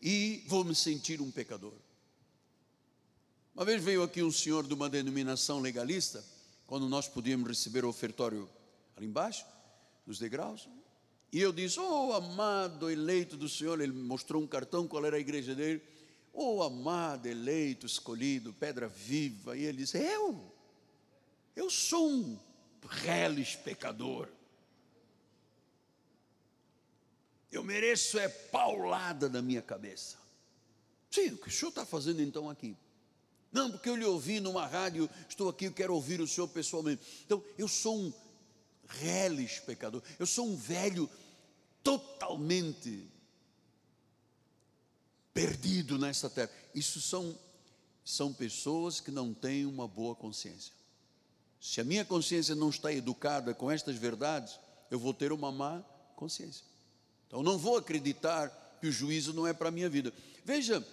[0.00, 1.72] e vou me sentir um pecador.
[3.54, 6.24] Uma vez veio aqui um senhor de uma denominação legalista,
[6.66, 8.48] quando nós podíamos receber o ofertório
[8.96, 9.46] ali embaixo,
[10.06, 10.68] nos degraus,
[11.32, 15.20] e eu disse: Oh, amado eleito do Senhor, ele mostrou um cartão, qual era a
[15.20, 15.82] igreja dele.
[16.32, 19.56] Oh, amado eleito, escolhido, pedra viva.
[19.56, 20.52] E ele disse: Eu,
[21.56, 22.38] eu sou um
[22.86, 24.28] reles pecador.
[27.50, 30.16] Eu mereço é paulada na minha cabeça.
[31.10, 32.74] Sim, o que o senhor está fazendo então aqui?
[33.52, 37.02] Não, porque eu lhe ouvi numa rádio, estou aqui, eu quero ouvir o senhor pessoalmente.
[37.26, 38.12] Então, eu sou um
[38.88, 40.02] reles pecador.
[40.18, 41.08] Eu sou um velho
[41.82, 43.08] totalmente
[45.32, 46.50] perdido nessa terra.
[46.74, 47.36] Isso são,
[48.04, 50.72] são pessoas que não têm uma boa consciência.
[51.60, 54.58] Se a minha consciência não está educada com estas verdades,
[54.90, 55.80] eu vou ter uma má
[56.16, 56.64] consciência.
[57.26, 58.48] Então não vou acreditar
[58.80, 60.12] que o juízo não é para a minha vida.
[60.44, 60.86] Veja,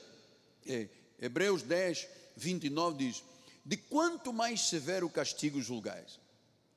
[0.65, 0.87] é,
[1.19, 3.23] Hebreus 10, 29 diz:
[3.65, 6.19] De quanto mais severo castigo julgais,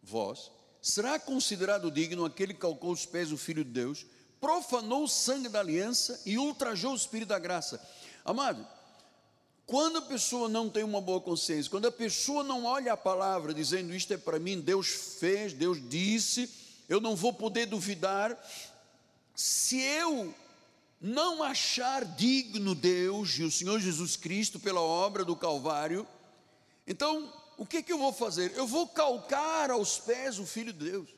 [0.03, 0.51] vós,
[0.83, 4.05] será considerado digno aquele que calcou os pés do Filho de Deus,
[4.41, 7.81] profanou o sangue da aliança e ultrajou o Espírito da graça.
[8.25, 8.67] Amado,
[9.65, 13.55] quando a pessoa não tem uma boa consciência, quando a pessoa não olha a palavra
[13.55, 14.89] dizendo isto é para mim, Deus
[15.21, 16.51] fez, Deus disse,
[16.89, 18.37] eu não vou poder duvidar,
[19.37, 20.35] se eu
[21.01, 26.07] não achar digno Deus e o Senhor Jesus Cristo pela obra do Calvário,
[26.87, 28.53] então o que, que eu vou fazer?
[28.57, 31.09] Eu vou calcar aos pés o Filho de Deus.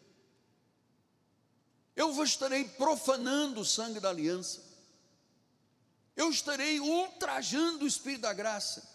[1.97, 4.63] Eu estarei profanando o sangue da aliança.
[6.15, 8.87] eu estarei ultrajando o Espírito da graça.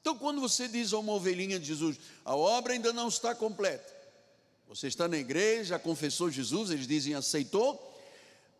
[0.00, 3.92] Então, quando você diz a uma ovelhinha de Jesus, a obra ainda não está completa,
[4.66, 8.00] você está na igreja, confessou Jesus, eles dizem aceitou,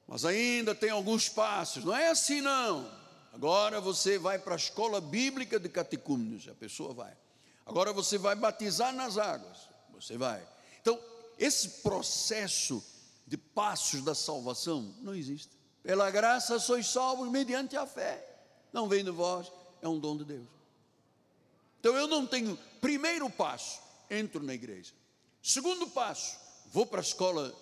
[0.06, 2.90] mas ainda tem alguns passos, não é assim não.
[3.32, 7.16] Agora você vai para a escola bíblica de catecúmenos, a pessoa vai.
[7.64, 10.46] Agora você vai batizar nas águas, você vai.
[10.80, 10.98] Então,
[11.38, 12.82] esse processo
[13.26, 15.56] de passos da salvação não existe.
[15.82, 18.28] Pela graça sois salvos mediante a fé.
[18.72, 20.46] Não vem de vós, é um dom de Deus.
[21.80, 24.92] Então eu não tenho primeiro passo, entro na igreja.
[25.42, 27.52] Segundo passo, vou para a escola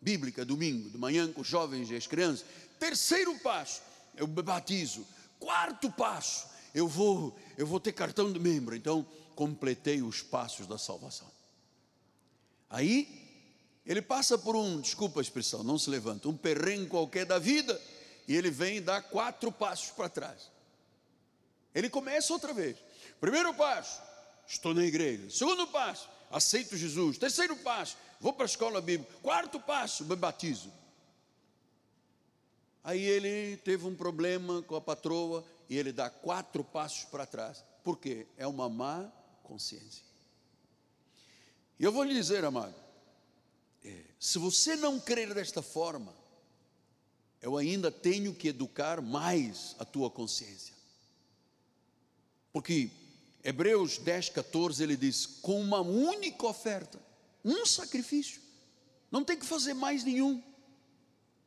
[0.00, 2.44] bíblica domingo, de manhã com os jovens e as crianças.
[2.78, 3.82] Terceiro passo,
[4.16, 5.06] eu me batizo.
[5.38, 8.76] Quarto passo, eu vou, eu vou ter cartão de membro.
[8.76, 11.26] Então completei os passos da salvação.
[12.68, 13.08] Aí
[13.86, 17.80] ele passa por um, desculpa a expressão, não se levanta, um perrengue qualquer da vida,
[18.28, 20.50] e ele vem dá quatro passos para trás.
[21.74, 22.76] Ele começa outra vez.
[23.18, 24.02] Primeiro passo,
[24.46, 25.30] estou na igreja.
[25.30, 27.16] Segundo passo, aceito Jesus.
[27.16, 29.14] Terceiro passo, vou para a escola bíblica.
[29.22, 30.70] Quarto passo, me batizo.
[32.84, 37.64] Aí ele teve um problema com a patroa e ele dá quatro passos para trás.
[37.82, 38.26] Por quê?
[38.36, 39.10] É uma má
[39.42, 40.04] consciência.
[41.78, 42.74] E eu vou lhe dizer, amado,
[43.84, 46.14] é, se você não crer desta forma,
[47.40, 50.74] eu ainda tenho que educar mais a tua consciência.
[52.52, 52.90] Porque
[53.44, 57.00] Hebreus 10, 14, ele diz: com uma única oferta,
[57.44, 58.40] um sacrifício,
[59.10, 60.42] não tem que fazer mais nenhum.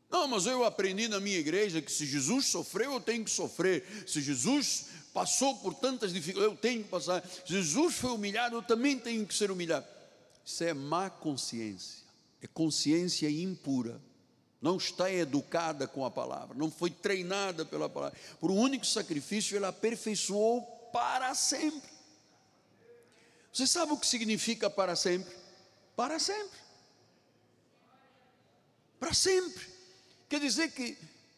[0.10, 3.86] Não, mas eu aprendi na minha igreja que se Jesus sofreu, eu tenho que sofrer.
[4.08, 7.24] Se Jesus passou por tantas dificuldades, eu tenho que passar.
[7.26, 9.86] Se Jesus foi humilhado, eu também tenho que ser humilhado.
[10.44, 12.10] Isso é má consciência
[12.42, 14.02] é consciência impura,
[14.62, 18.18] não está educada com a palavra, não foi treinada pela palavra.
[18.40, 21.90] Por um único sacrifício, ela aperfeiçoou para sempre.
[23.54, 25.36] Você sabe o que significa para sempre?
[25.96, 26.60] Para sempre.
[29.00, 29.79] Para sempre.
[30.30, 30.96] Quer dizer que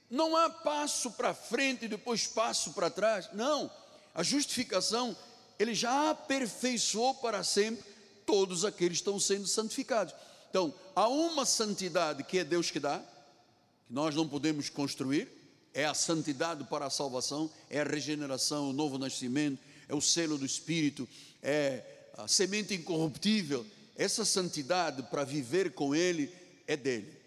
[0.10, 3.30] não há passo para frente e depois passo para trás.
[3.34, 3.72] Não.
[4.14, 5.16] A justificação,
[5.58, 7.86] ele já aperfeiçoou para sempre
[8.26, 10.14] todos aqueles que estão sendo santificados.
[10.50, 15.30] Então, há uma santidade que é Deus que dá, que nós não podemos construir,
[15.74, 20.38] é a santidade para a salvação, é a regeneração, o novo nascimento, é o selo
[20.38, 21.08] do Espírito,
[21.42, 21.84] é
[22.18, 23.66] a semente incorruptível.
[23.96, 26.34] Essa santidade para viver com Ele
[26.68, 27.21] é dele.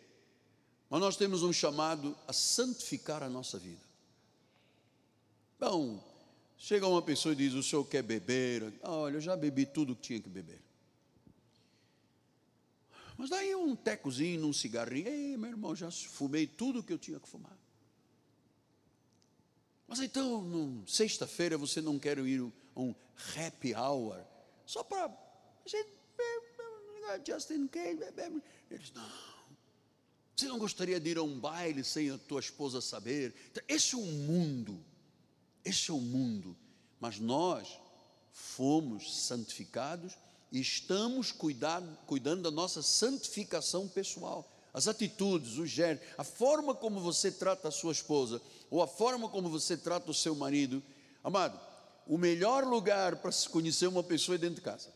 [0.94, 3.82] Mas nós temos um chamado a santificar a nossa vida.
[5.56, 6.00] Então,
[6.56, 8.72] chega uma pessoa e diz: O senhor quer beber?
[8.80, 10.62] Olha, eu já bebi tudo que tinha que beber.
[13.18, 17.18] Mas daí um tecozinho, um cigarrinho, ei, meu irmão, já fumei tudo que eu tinha
[17.18, 17.58] que fumar.
[19.88, 22.94] Mas então, sexta-feira, você não quer ir a um
[23.36, 24.24] happy hour,
[24.64, 25.12] só para
[27.26, 27.98] just in case,
[28.70, 29.33] eles, não.
[30.36, 33.34] Você não gostaria de ir a um baile sem a tua esposa saber?
[33.50, 34.78] Então, esse é o mundo,
[35.64, 36.56] esse é o mundo.
[36.98, 37.78] Mas nós
[38.32, 40.16] fomos santificados
[40.50, 44.50] e estamos cuidado, cuidando da nossa santificação pessoal.
[44.72, 49.28] As atitudes, o gênero, a forma como você trata a sua esposa, ou a forma
[49.28, 50.82] como você trata o seu marido.
[51.22, 51.60] Amado,
[52.08, 54.88] o melhor lugar para se conhecer uma pessoa é dentro de casa.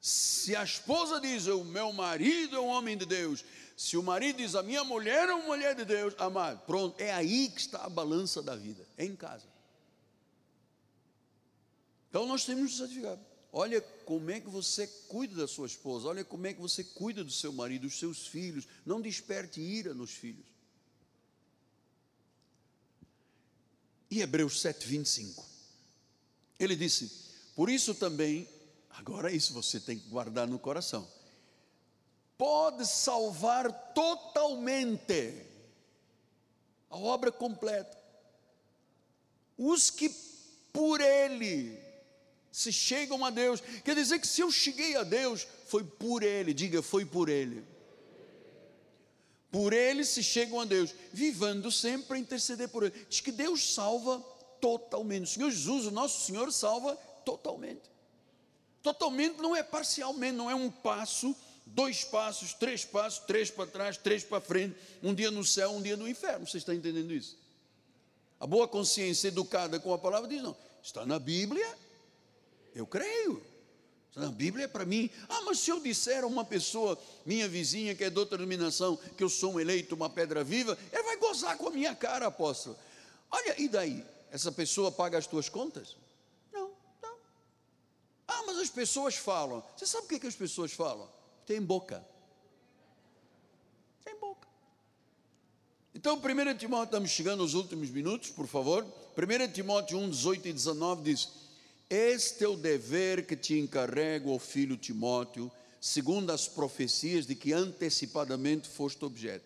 [0.00, 3.44] Se a esposa diz, o meu marido é um homem de Deus,
[3.76, 7.12] se o marido diz, a minha mulher é uma mulher de Deus, amado, pronto, é
[7.12, 9.46] aí que está a balança da vida, é em casa.
[12.08, 13.18] Então nós temos que santificar.
[13.52, 17.24] Olha como é que você cuida da sua esposa, olha como é que você cuida
[17.24, 18.66] do seu marido, dos seus filhos.
[18.86, 20.46] Não desperte ira nos filhos.
[24.10, 25.44] E Hebreus 7, 25.
[26.58, 27.10] Ele disse:
[27.54, 28.48] Por isso também,
[29.00, 31.06] agora isso você tem que guardar no coração,
[32.36, 35.34] pode salvar totalmente
[36.88, 37.98] a obra completa.
[39.56, 40.08] Os que
[40.72, 41.78] por Ele
[42.50, 43.60] se chegam a Deus.
[43.84, 47.64] Quer dizer que se eu cheguei a Deus, foi por Ele, diga, foi por Ele.
[49.50, 53.06] Por Ele se chegam a Deus, vivendo sempre a interceder por Ele.
[53.08, 54.18] Diz que Deus salva
[54.60, 55.24] totalmente.
[55.24, 57.90] O Senhor Jesus, o nosso Senhor, salva totalmente.
[58.82, 61.34] Totalmente não é parcialmente, não é um passo,
[61.66, 65.82] dois passos, três passos, três para trás, três para frente, um dia no céu, um
[65.82, 66.46] dia no inferno.
[66.46, 67.38] Você está entendendo isso?
[68.38, 71.66] A boa consciência educada com a palavra diz: não, está na Bíblia,
[72.74, 73.42] eu creio.
[74.16, 75.08] A Bíblia é para mim.
[75.28, 78.96] Ah, mas se eu disser a uma pessoa, minha vizinha, que é de outra denominação,
[79.16, 82.26] que eu sou um eleito, uma pedra viva, ela vai gozar com a minha cara,
[82.26, 82.76] apóstolo.
[83.30, 84.04] Olha, e daí?
[84.32, 85.96] Essa pessoa paga as tuas contas?
[86.52, 87.14] Não, não.
[88.26, 89.62] Ah, mas as pessoas falam.
[89.76, 91.08] Você sabe o que, que as pessoas falam?
[91.46, 92.04] Tem boca.
[94.04, 94.48] Tem boca.
[95.94, 98.86] Então, 1 Timóteo, estamos chegando aos últimos minutos, por favor.
[99.16, 101.28] 1 Timóteo 1, 18 e 19 diz:
[101.88, 105.50] Este é o dever que te encarrego, filho Timóteo,
[105.80, 109.44] segundo as profecias de que antecipadamente foste objeto.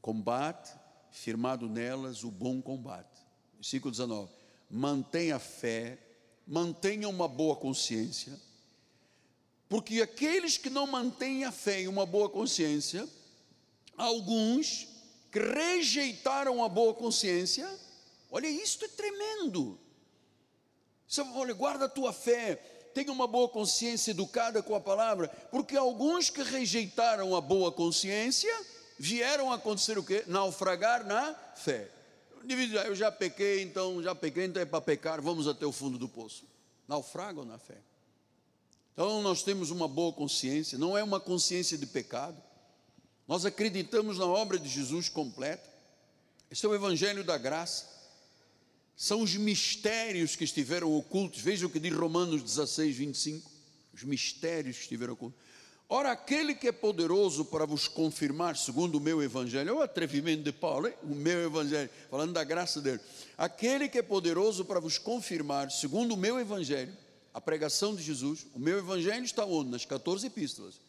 [0.00, 0.72] Combate,
[1.10, 3.20] firmado nelas, o bom combate.
[3.54, 4.30] Versículo 19:
[4.70, 5.98] Mantenha a fé,
[6.46, 8.38] mantenha uma boa consciência,
[9.68, 13.08] porque aqueles que não mantêm a fé e uma boa consciência,
[13.96, 14.86] alguns
[15.32, 17.68] que rejeitaram a boa consciência,
[18.30, 19.78] olha, isto é tremendo.
[21.34, 22.54] Olha, guarda a tua fé,
[22.94, 28.54] tenha uma boa consciência educada com a palavra, porque alguns que rejeitaram a boa consciência
[28.98, 30.24] vieram a acontecer o quê?
[30.26, 31.90] Naufragar na fé.
[32.48, 36.08] Eu já pequei, então já pequei, então é para pecar, vamos até o fundo do
[36.08, 36.44] poço.
[36.86, 37.78] Naufragam na fé.
[38.92, 42.40] Então nós temos uma boa consciência, não é uma consciência de pecado,
[43.26, 45.68] nós acreditamos na obra de Jesus completa.
[46.50, 47.86] Esse é o Evangelho da Graça.
[48.96, 51.40] São os mistérios que estiveram ocultos.
[51.40, 53.50] Veja o que diz Romanos 16, 25.
[53.92, 55.38] Os mistérios que estiveram ocultos.
[55.88, 60.42] Ora, aquele que é poderoso para vos confirmar, segundo o meu evangelho, é o atrevimento
[60.42, 60.94] de Paulo, hein?
[61.04, 63.00] o meu evangelho, falando da graça dele.
[63.38, 66.92] Aquele que é poderoso para vos confirmar, segundo o meu evangelho,
[67.32, 69.70] a pregação de Jesus, o meu evangelho está onde?
[69.70, 70.86] Nas 14 epístolas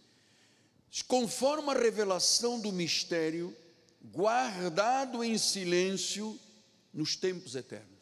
[1.04, 3.56] conforme a revelação do mistério,
[4.04, 6.40] guardado em silêncio
[6.94, 7.98] nos tempos eternos.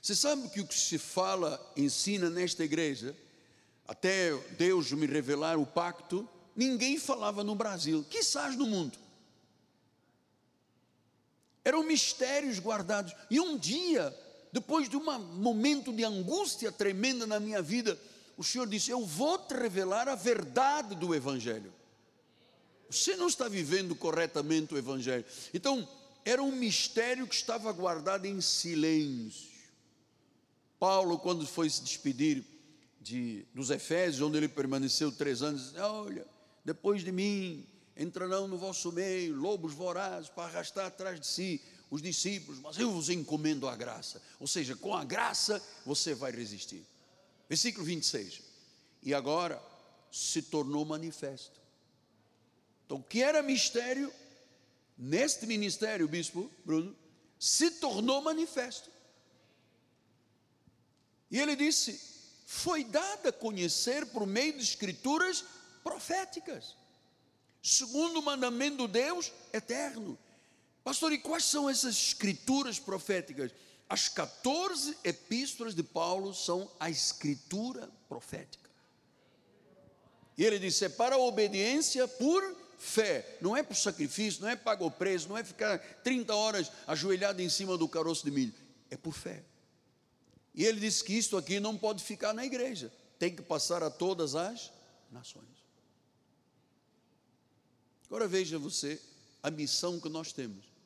[0.00, 3.16] Você sabe que o que se fala, ensina nesta igreja,
[3.86, 8.98] até Deus me revelar o pacto, ninguém falava no Brasil, quizás no mundo.
[11.64, 13.12] Eram mistérios guardados.
[13.30, 14.16] E um dia,
[14.52, 17.98] depois de um momento de angústia tremenda na minha vida,
[18.36, 21.72] o Senhor disse: Eu vou te revelar a verdade do Evangelho.
[22.88, 25.24] Você não está vivendo corretamente o Evangelho.
[25.52, 25.88] Então,
[26.24, 29.56] era um mistério que estava guardado em silêncio.
[30.78, 32.44] Paulo, quando foi se despedir
[33.06, 36.26] de, dos Efésios, onde ele permaneceu três anos, disse, olha,
[36.64, 37.64] depois de mim
[37.96, 42.90] entrarão no vosso meio lobos vorazes para arrastar atrás de si os discípulos, mas eu
[42.90, 44.20] vos encomendo a graça.
[44.40, 46.84] Ou seja, com a graça você vai resistir.
[47.48, 48.42] Versículo 26.
[49.04, 49.62] E agora
[50.10, 51.60] se tornou manifesto.
[52.84, 54.12] Então, o que era mistério,
[54.98, 56.94] neste ministério, bispo Bruno,
[57.38, 58.90] se tornou manifesto.
[61.30, 62.15] E ele disse:
[62.46, 65.44] foi dada a conhecer por meio de escrituras
[65.82, 66.76] proféticas,
[67.60, 70.16] segundo o mandamento de Deus eterno.
[70.84, 73.50] Pastor, e quais são essas escrituras proféticas?
[73.88, 78.70] As 14 epístolas de Paulo são a escritura profética.
[80.38, 84.54] E ele disse: é para a obediência por fé, não é por sacrifício, não é
[84.54, 88.54] pagar o preço, não é ficar 30 horas ajoelhado em cima do caroço de milho,
[88.88, 89.42] é por fé.
[90.56, 93.90] E ele disse que isto aqui não pode ficar na igreja, tem que passar a
[93.90, 94.72] todas as
[95.12, 95.44] nações.
[98.06, 99.00] Agora veja você
[99.42, 100.76] a missão que nós temos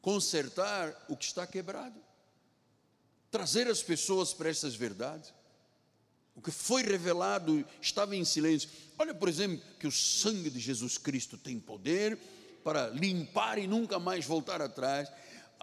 [0.00, 1.98] consertar o que está quebrado,
[3.30, 5.32] trazer as pessoas para essas verdades.
[6.34, 8.70] O que foi revelado estava em silêncio.
[8.98, 12.18] Olha, por exemplo, que o sangue de Jesus Cristo tem poder
[12.64, 15.10] para limpar e nunca mais voltar atrás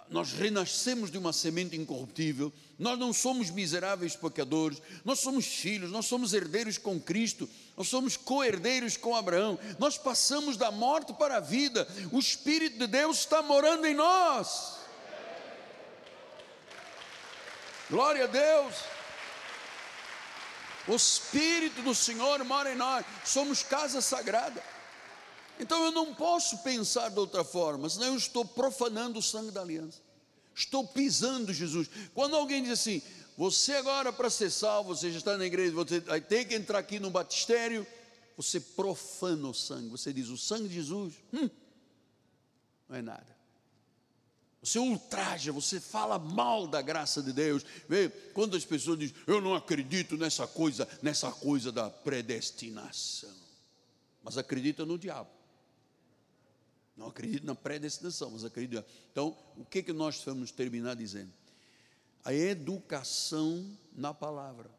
[0.10, 6.06] nós renascemos de uma semente incorruptível, nós não somos miseráveis pecadores, nós somos filhos, nós
[6.06, 11.42] somos herdeiros com Cristo, nós somos co-herdeiros com Abraão, nós passamos da morte para a
[11.42, 14.78] vida, o Espírito de Deus está morando em nós.
[17.90, 18.76] Glória a Deus.
[20.88, 24.64] O Espírito do Senhor mora em nós, somos casa sagrada.
[25.60, 29.62] Então eu não posso pensar de outra forma, senão eu estou profanando o sangue da
[29.62, 30.00] aliança.
[30.56, 31.90] Estou pisando Jesus.
[32.14, 33.02] Quando alguém diz assim,
[33.38, 36.80] você agora para ser salvo, você já está na igreja, você vai ter que entrar
[36.80, 37.86] aqui no batistério,
[38.36, 39.90] você profana o sangue.
[39.90, 41.50] Você diz, o sangue de Jesus, hum,
[42.90, 43.38] não é nada.
[44.62, 47.64] Você ultraja, você fala mal da graça de Deus.
[47.88, 53.34] Vê, quando as pessoas dizem, eu não acredito nessa coisa, nessa coisa da predestinação.
[54.24, 55.37] Mas acredita no diabo.
[56.98, 58.84] Não acredito na predestinação, mas acredito.
[59.12, 61.32] Então, o que, que nós vamos terminar dizendo?
[62.26, 64.70] A educação na palavra.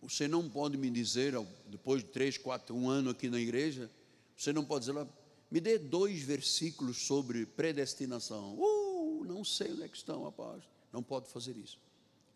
[0.00, 1.34] Você não pode me dizer,
[1.66, 3.90] depois de três, quatro, um ano aqui na igreja,
[4.36, 5.06] você não pode dizer lá,
[5.50, 8.54] me dê dois versículos sobre predestinação.
[8.56, 10.62] Uh, não sei onde é que estão, rapaz.
[10.92, 11.78] Não pode fazer isso.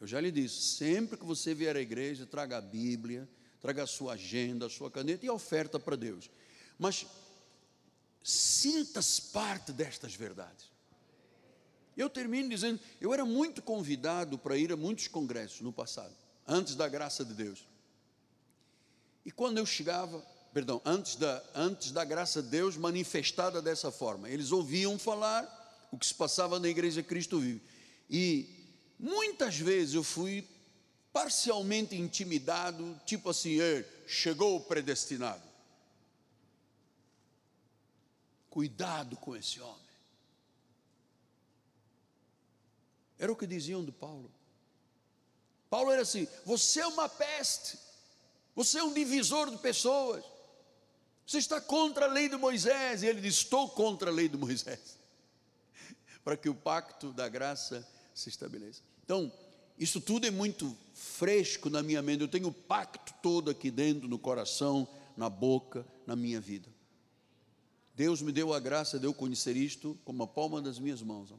[0.00, 3.26] Eu já lhe disse, sempre que você vier à igreja, traga a Bíblia,
[3.60, 6.28] traga a sua agenda, a sua caneta e oferta para Deus.
[6.78, 7.06] Mas
[8.24, 10.72] sinta-se parte destas verdades.
[11.94, 16.12] Eu termino dizendo, eu era muito convidado para ir a muitos congressos no passado,
[16.48, 17.68] antes da graça de Deus.
[19.24, 20.18] E quando eu chegava,
[20.52, 25.98] perdão, antes da, antes da graça de Deus manifestada dessa forma, eles ouviam falar o
[25.98, 27.62] que se passava na igreja Cristo vive.
[28.10, 28.48] E
[28.98, 30.48] muitas vezes eu fui
[31.12, 33.58] parcialmente intimidado, tipo assim,
[34.06, 35.53] chegou o predestinado.
[38.54, 39.84] Cuidado com esse homem.
[43.18, 44.30] Era o que diziam de Paulo.
[45.68, 47.76] Paulo era assim: você é uma peste,
[48.54, 50.24] você é um divisor de pessoas,
[51.26, 53.02] você está contra a lei de Moisés.
[53.02, 55.00] E ele diz: estou contra a lei de Moisés,
[56.22, 57.84] para que o pacto da graça
[58.14, 58.82] se estabeleça.
[59.04, 59.32] Então,
[59.76, 62.20] isso tudo é muito fresco na minha mente.
[62.20, 64.86] Eu tenho o pacto todo aqui dentro, no coração,
[65.16, 66.72] na boca, na minha vida.
[67.94, 71.32] Deus me deu a graça de eu conhecer isto como a palma das minhas mãos.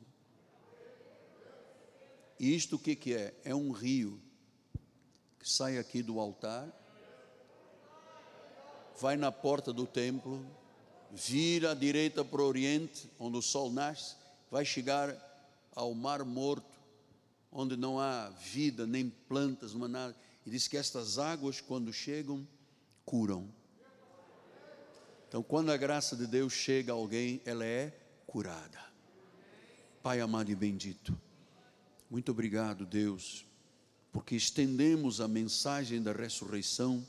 [2.39, 3.33] E isto o que, que é?
[3.43, 4.21] É um rio
[5.39, 6.67] que sai aqui do altar,
[8.99, 10.45] vai na porta do templo,
[11.11, 14.15] vira à direita para o oriente, onde o sol nasce,
[14.49, 15.13] vai chegar
[15.75, 16.73] ao mar morto,
[17.51, 20.15] onde não há vida, nem plantas, não há nada.
[20.45, 22.47] E diz que estas águas, quando chegam,
[23.05, 23.49] curam.
[25.27, 27.91] Então, quando a graça de Deus chega a alguém, ela é
[28.27, 28.79] curada.
[30.01, 31.17] Pai amado e bendito,
[32.09, 33.45] muito obrigado, Deus,
[34.11, 37.05] porque estendemos a mensagem da ressurreição,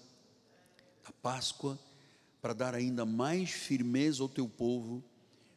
[1.04, 1.78] da Páscoa,
[2.40, 5.04] para dar ainda mais firmeza ao teu povo,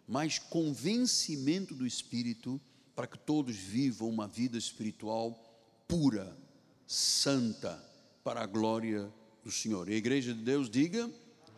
[0.07, 2.59] mais convencimento do Espírito
[2.99, 5.41] para que todos vivam uma vida espiritual
[5.87, 6.37] pura,
[6.85, 7.81] santa,
[8.25, 9.09] para a glória
[9.41, 9.87] do Senhor.
[9.87, 11.09] E a igreja de Deus diga: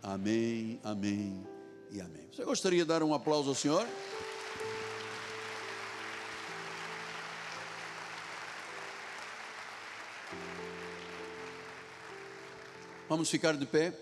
[0.02, 1.45] Amém, Amém
[1.91, 2.28] e Amém.
[2.32, 3.88] Você gostaria de dar um aplauso ao Senhor?
[13.08, 13.93] Vamos ficar de pé.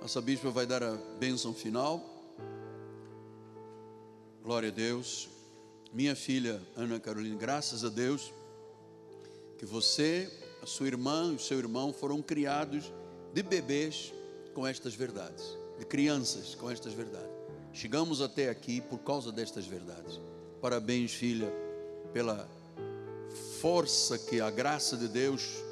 [0.00, 2.02] Nossa bispa vai dar a bênção final.
[4.42, 5.28] Glória a Deus
[5.94, 8.32] minha filha Ana Carolina, graças a Deus
[9.56, 10.28] que você,
[10.60, 12.92] a sua irmã e o seu irmão foram criados
[13.32, 14.12] de bebês
[14.54, 17.30] com estas verdades, de crianças com estas verdades.
[17.72, 20.20] Chegamos até aqui por causa destas verdades.
[20.60, 21.52] Parabéns, filha,
[22.12, 22.48] pela
[23.60, 25.62] força que a graça de Deus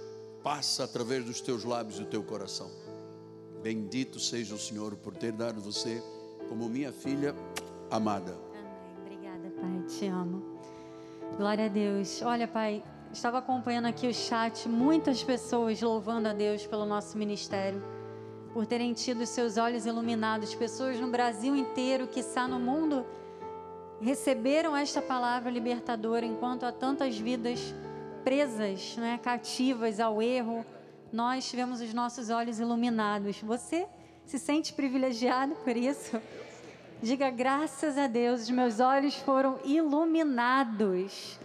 [0.42, 2.70] passa através dos teus lábios e do teu coração.
[3.62, 6.02] Bendito seja o Senhor por ter dado você
[6.48, 7.34] como minha filha
[7.90, 8.36] amada.
[9.62, 10.42] Pai, te amo.
[11.36, 12.20] Glória a Deus.
[12.22, 17.80] Olha, Pai, estava acompanhando aqui o chat, muitas pessoas louvando a Deus pelo nosso ministério,
[18.52, 20.54] por terem tido seus olhos iluminados.
[20.54, 23.06] Pessoas no Brasil inteiro, que está no mundo,
[24.00, 27.74] receberam esta palavra libertadora, enquanto há tantas vidas
[28.24, 30.64] presas, né, cativas ao erro,
[31.12, 33.40] nós tivemos os nossos olhos iluminados.
[33.42, 33.86] Você
[34.24, 36.20] se sente privilegiado por isso?
[37.02, 41.38] Diga graças a Deus, os meus olhos foram iluminados.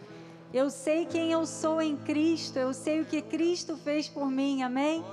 [0.54, 4.62] Eu sei quem eu sou em Cristo, eu sei o que Cristo fez por mim,
[4.62, 5.04] amém?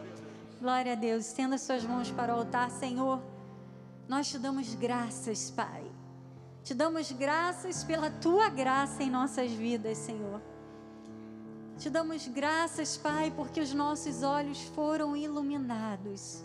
[0.64, 1.26] Glória a Deus.
[1.26, 3.20] Estenda suas mãos para o altar, Senhor.
[4.08, 5.84] Nós te damos graças, Pai.
[6.62, 10.40] Te damos graças pela tua graça em nossas vidas, Senhor.
[11.76, 16.42] Te damos graças, Pai, porque os nossos olhos foram iluminados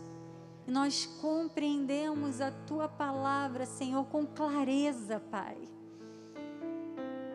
[0.67, 5.57] e nós compreendemos a tua palavra, Senhor, com clareza, Pai.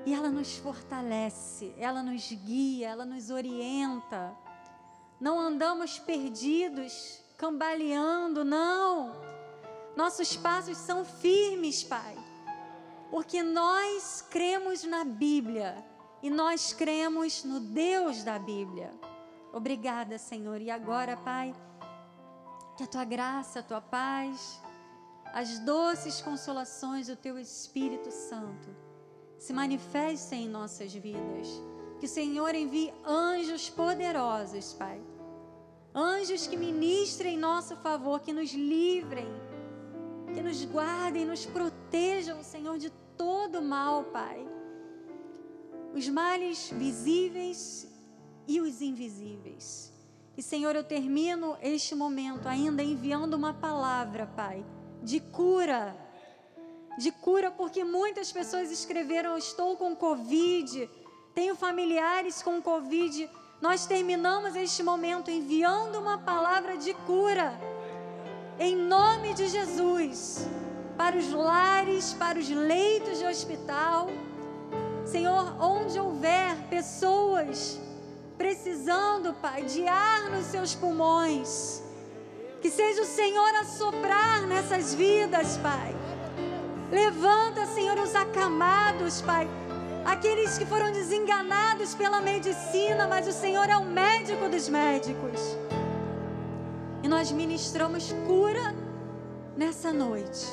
[0.05, 4.44] E ela nos fortalece, ela nos guia, ela nos orienta.
[5.21, 9.13] Não andamos perdidos, cambaleando, não.
[9.97, 12.17] Nossos passos são firmes, Pai,
[13.11, 15.77] porque nós cremos na Bíblia
[16.23, 18.93] e nós cremos no Deus da Bíblia.
[19.53, 20.61] Obrigada, Senhor.
[20.61, 21.55] E agora, Pai
[22.77, 24.61] que a tua graça, a tua paz,
[25.33, 28.69] as doces consolações do teu Espírito Santo
[29.39, 31.49] se manifestem em nossas vidas.
[32.05, 35.01] Que o Senhor envie anjos poderosos, Pai.
[35.95, 39.27] Anjos que ministrem em nosso favor, que nos livrem,
[40.35, 44.47] que nos guardem, nos protejam, Senhor, de todo mal, Pai.
[45.95, 47.91] Os males visíveis
[48.47, 49.91] e os invisíveis
[50.37, 54.63] E Senhor, eu termino este momento ainda enviando uma palavra, Pai,
[55.03, 55.97] de cura.
[56.99, 60.87] De cura, porque muitas pessoas escreveram: Estou com Covid,
[61.35, 63.29] tenho familiares com Covid.
[63.61, 67.59] Nós terminamos este momento enviando uma palavra de cura,
[68.59, 70.47] em nome de Jesus,
[70.97, 74.09] para os lares, para os leitos de hospital.
[75.05, 77.81] Senhor, onde houver pessoas
[78.39, 81.83] precisando, Pai, de ar nos seus pulmões.
[82.61, 85.95] Que seja o Senhor a soprar nessas vidas, Pai.
[86.91, 89.49] Levanta, Senhor, os acamados, Pai.
[90.05, 95.41] Aqueles que foram desenganados pela medicina, mas o Senhor é o médico dos médicos.
[97.03, 98.75] E nós ministramos cura
[99.57, 100.47] nessa noite.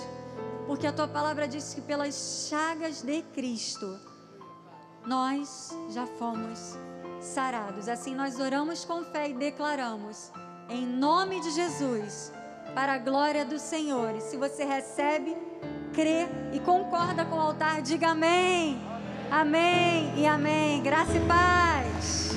[0.68, 4.00] Porque a tua palavra diz que pelas chagas de Cristo
[5.06, 6.78] nós já fomos
[7.20, 7.88] sarados.
[7.88, 10.32] Assim nós oramos com fé e declaramos,
[10.70, 12.32] em nome de Jesus,
[12.74, 14.16] para a glória do Senhor.
[14.16, 15.36] E se você recebe,
[15.94, 18.91] crê e concorda com o altar, diga amém.
[19.32, 20.84] Amém e amém.
[20.84, 22.31] Graça e paz.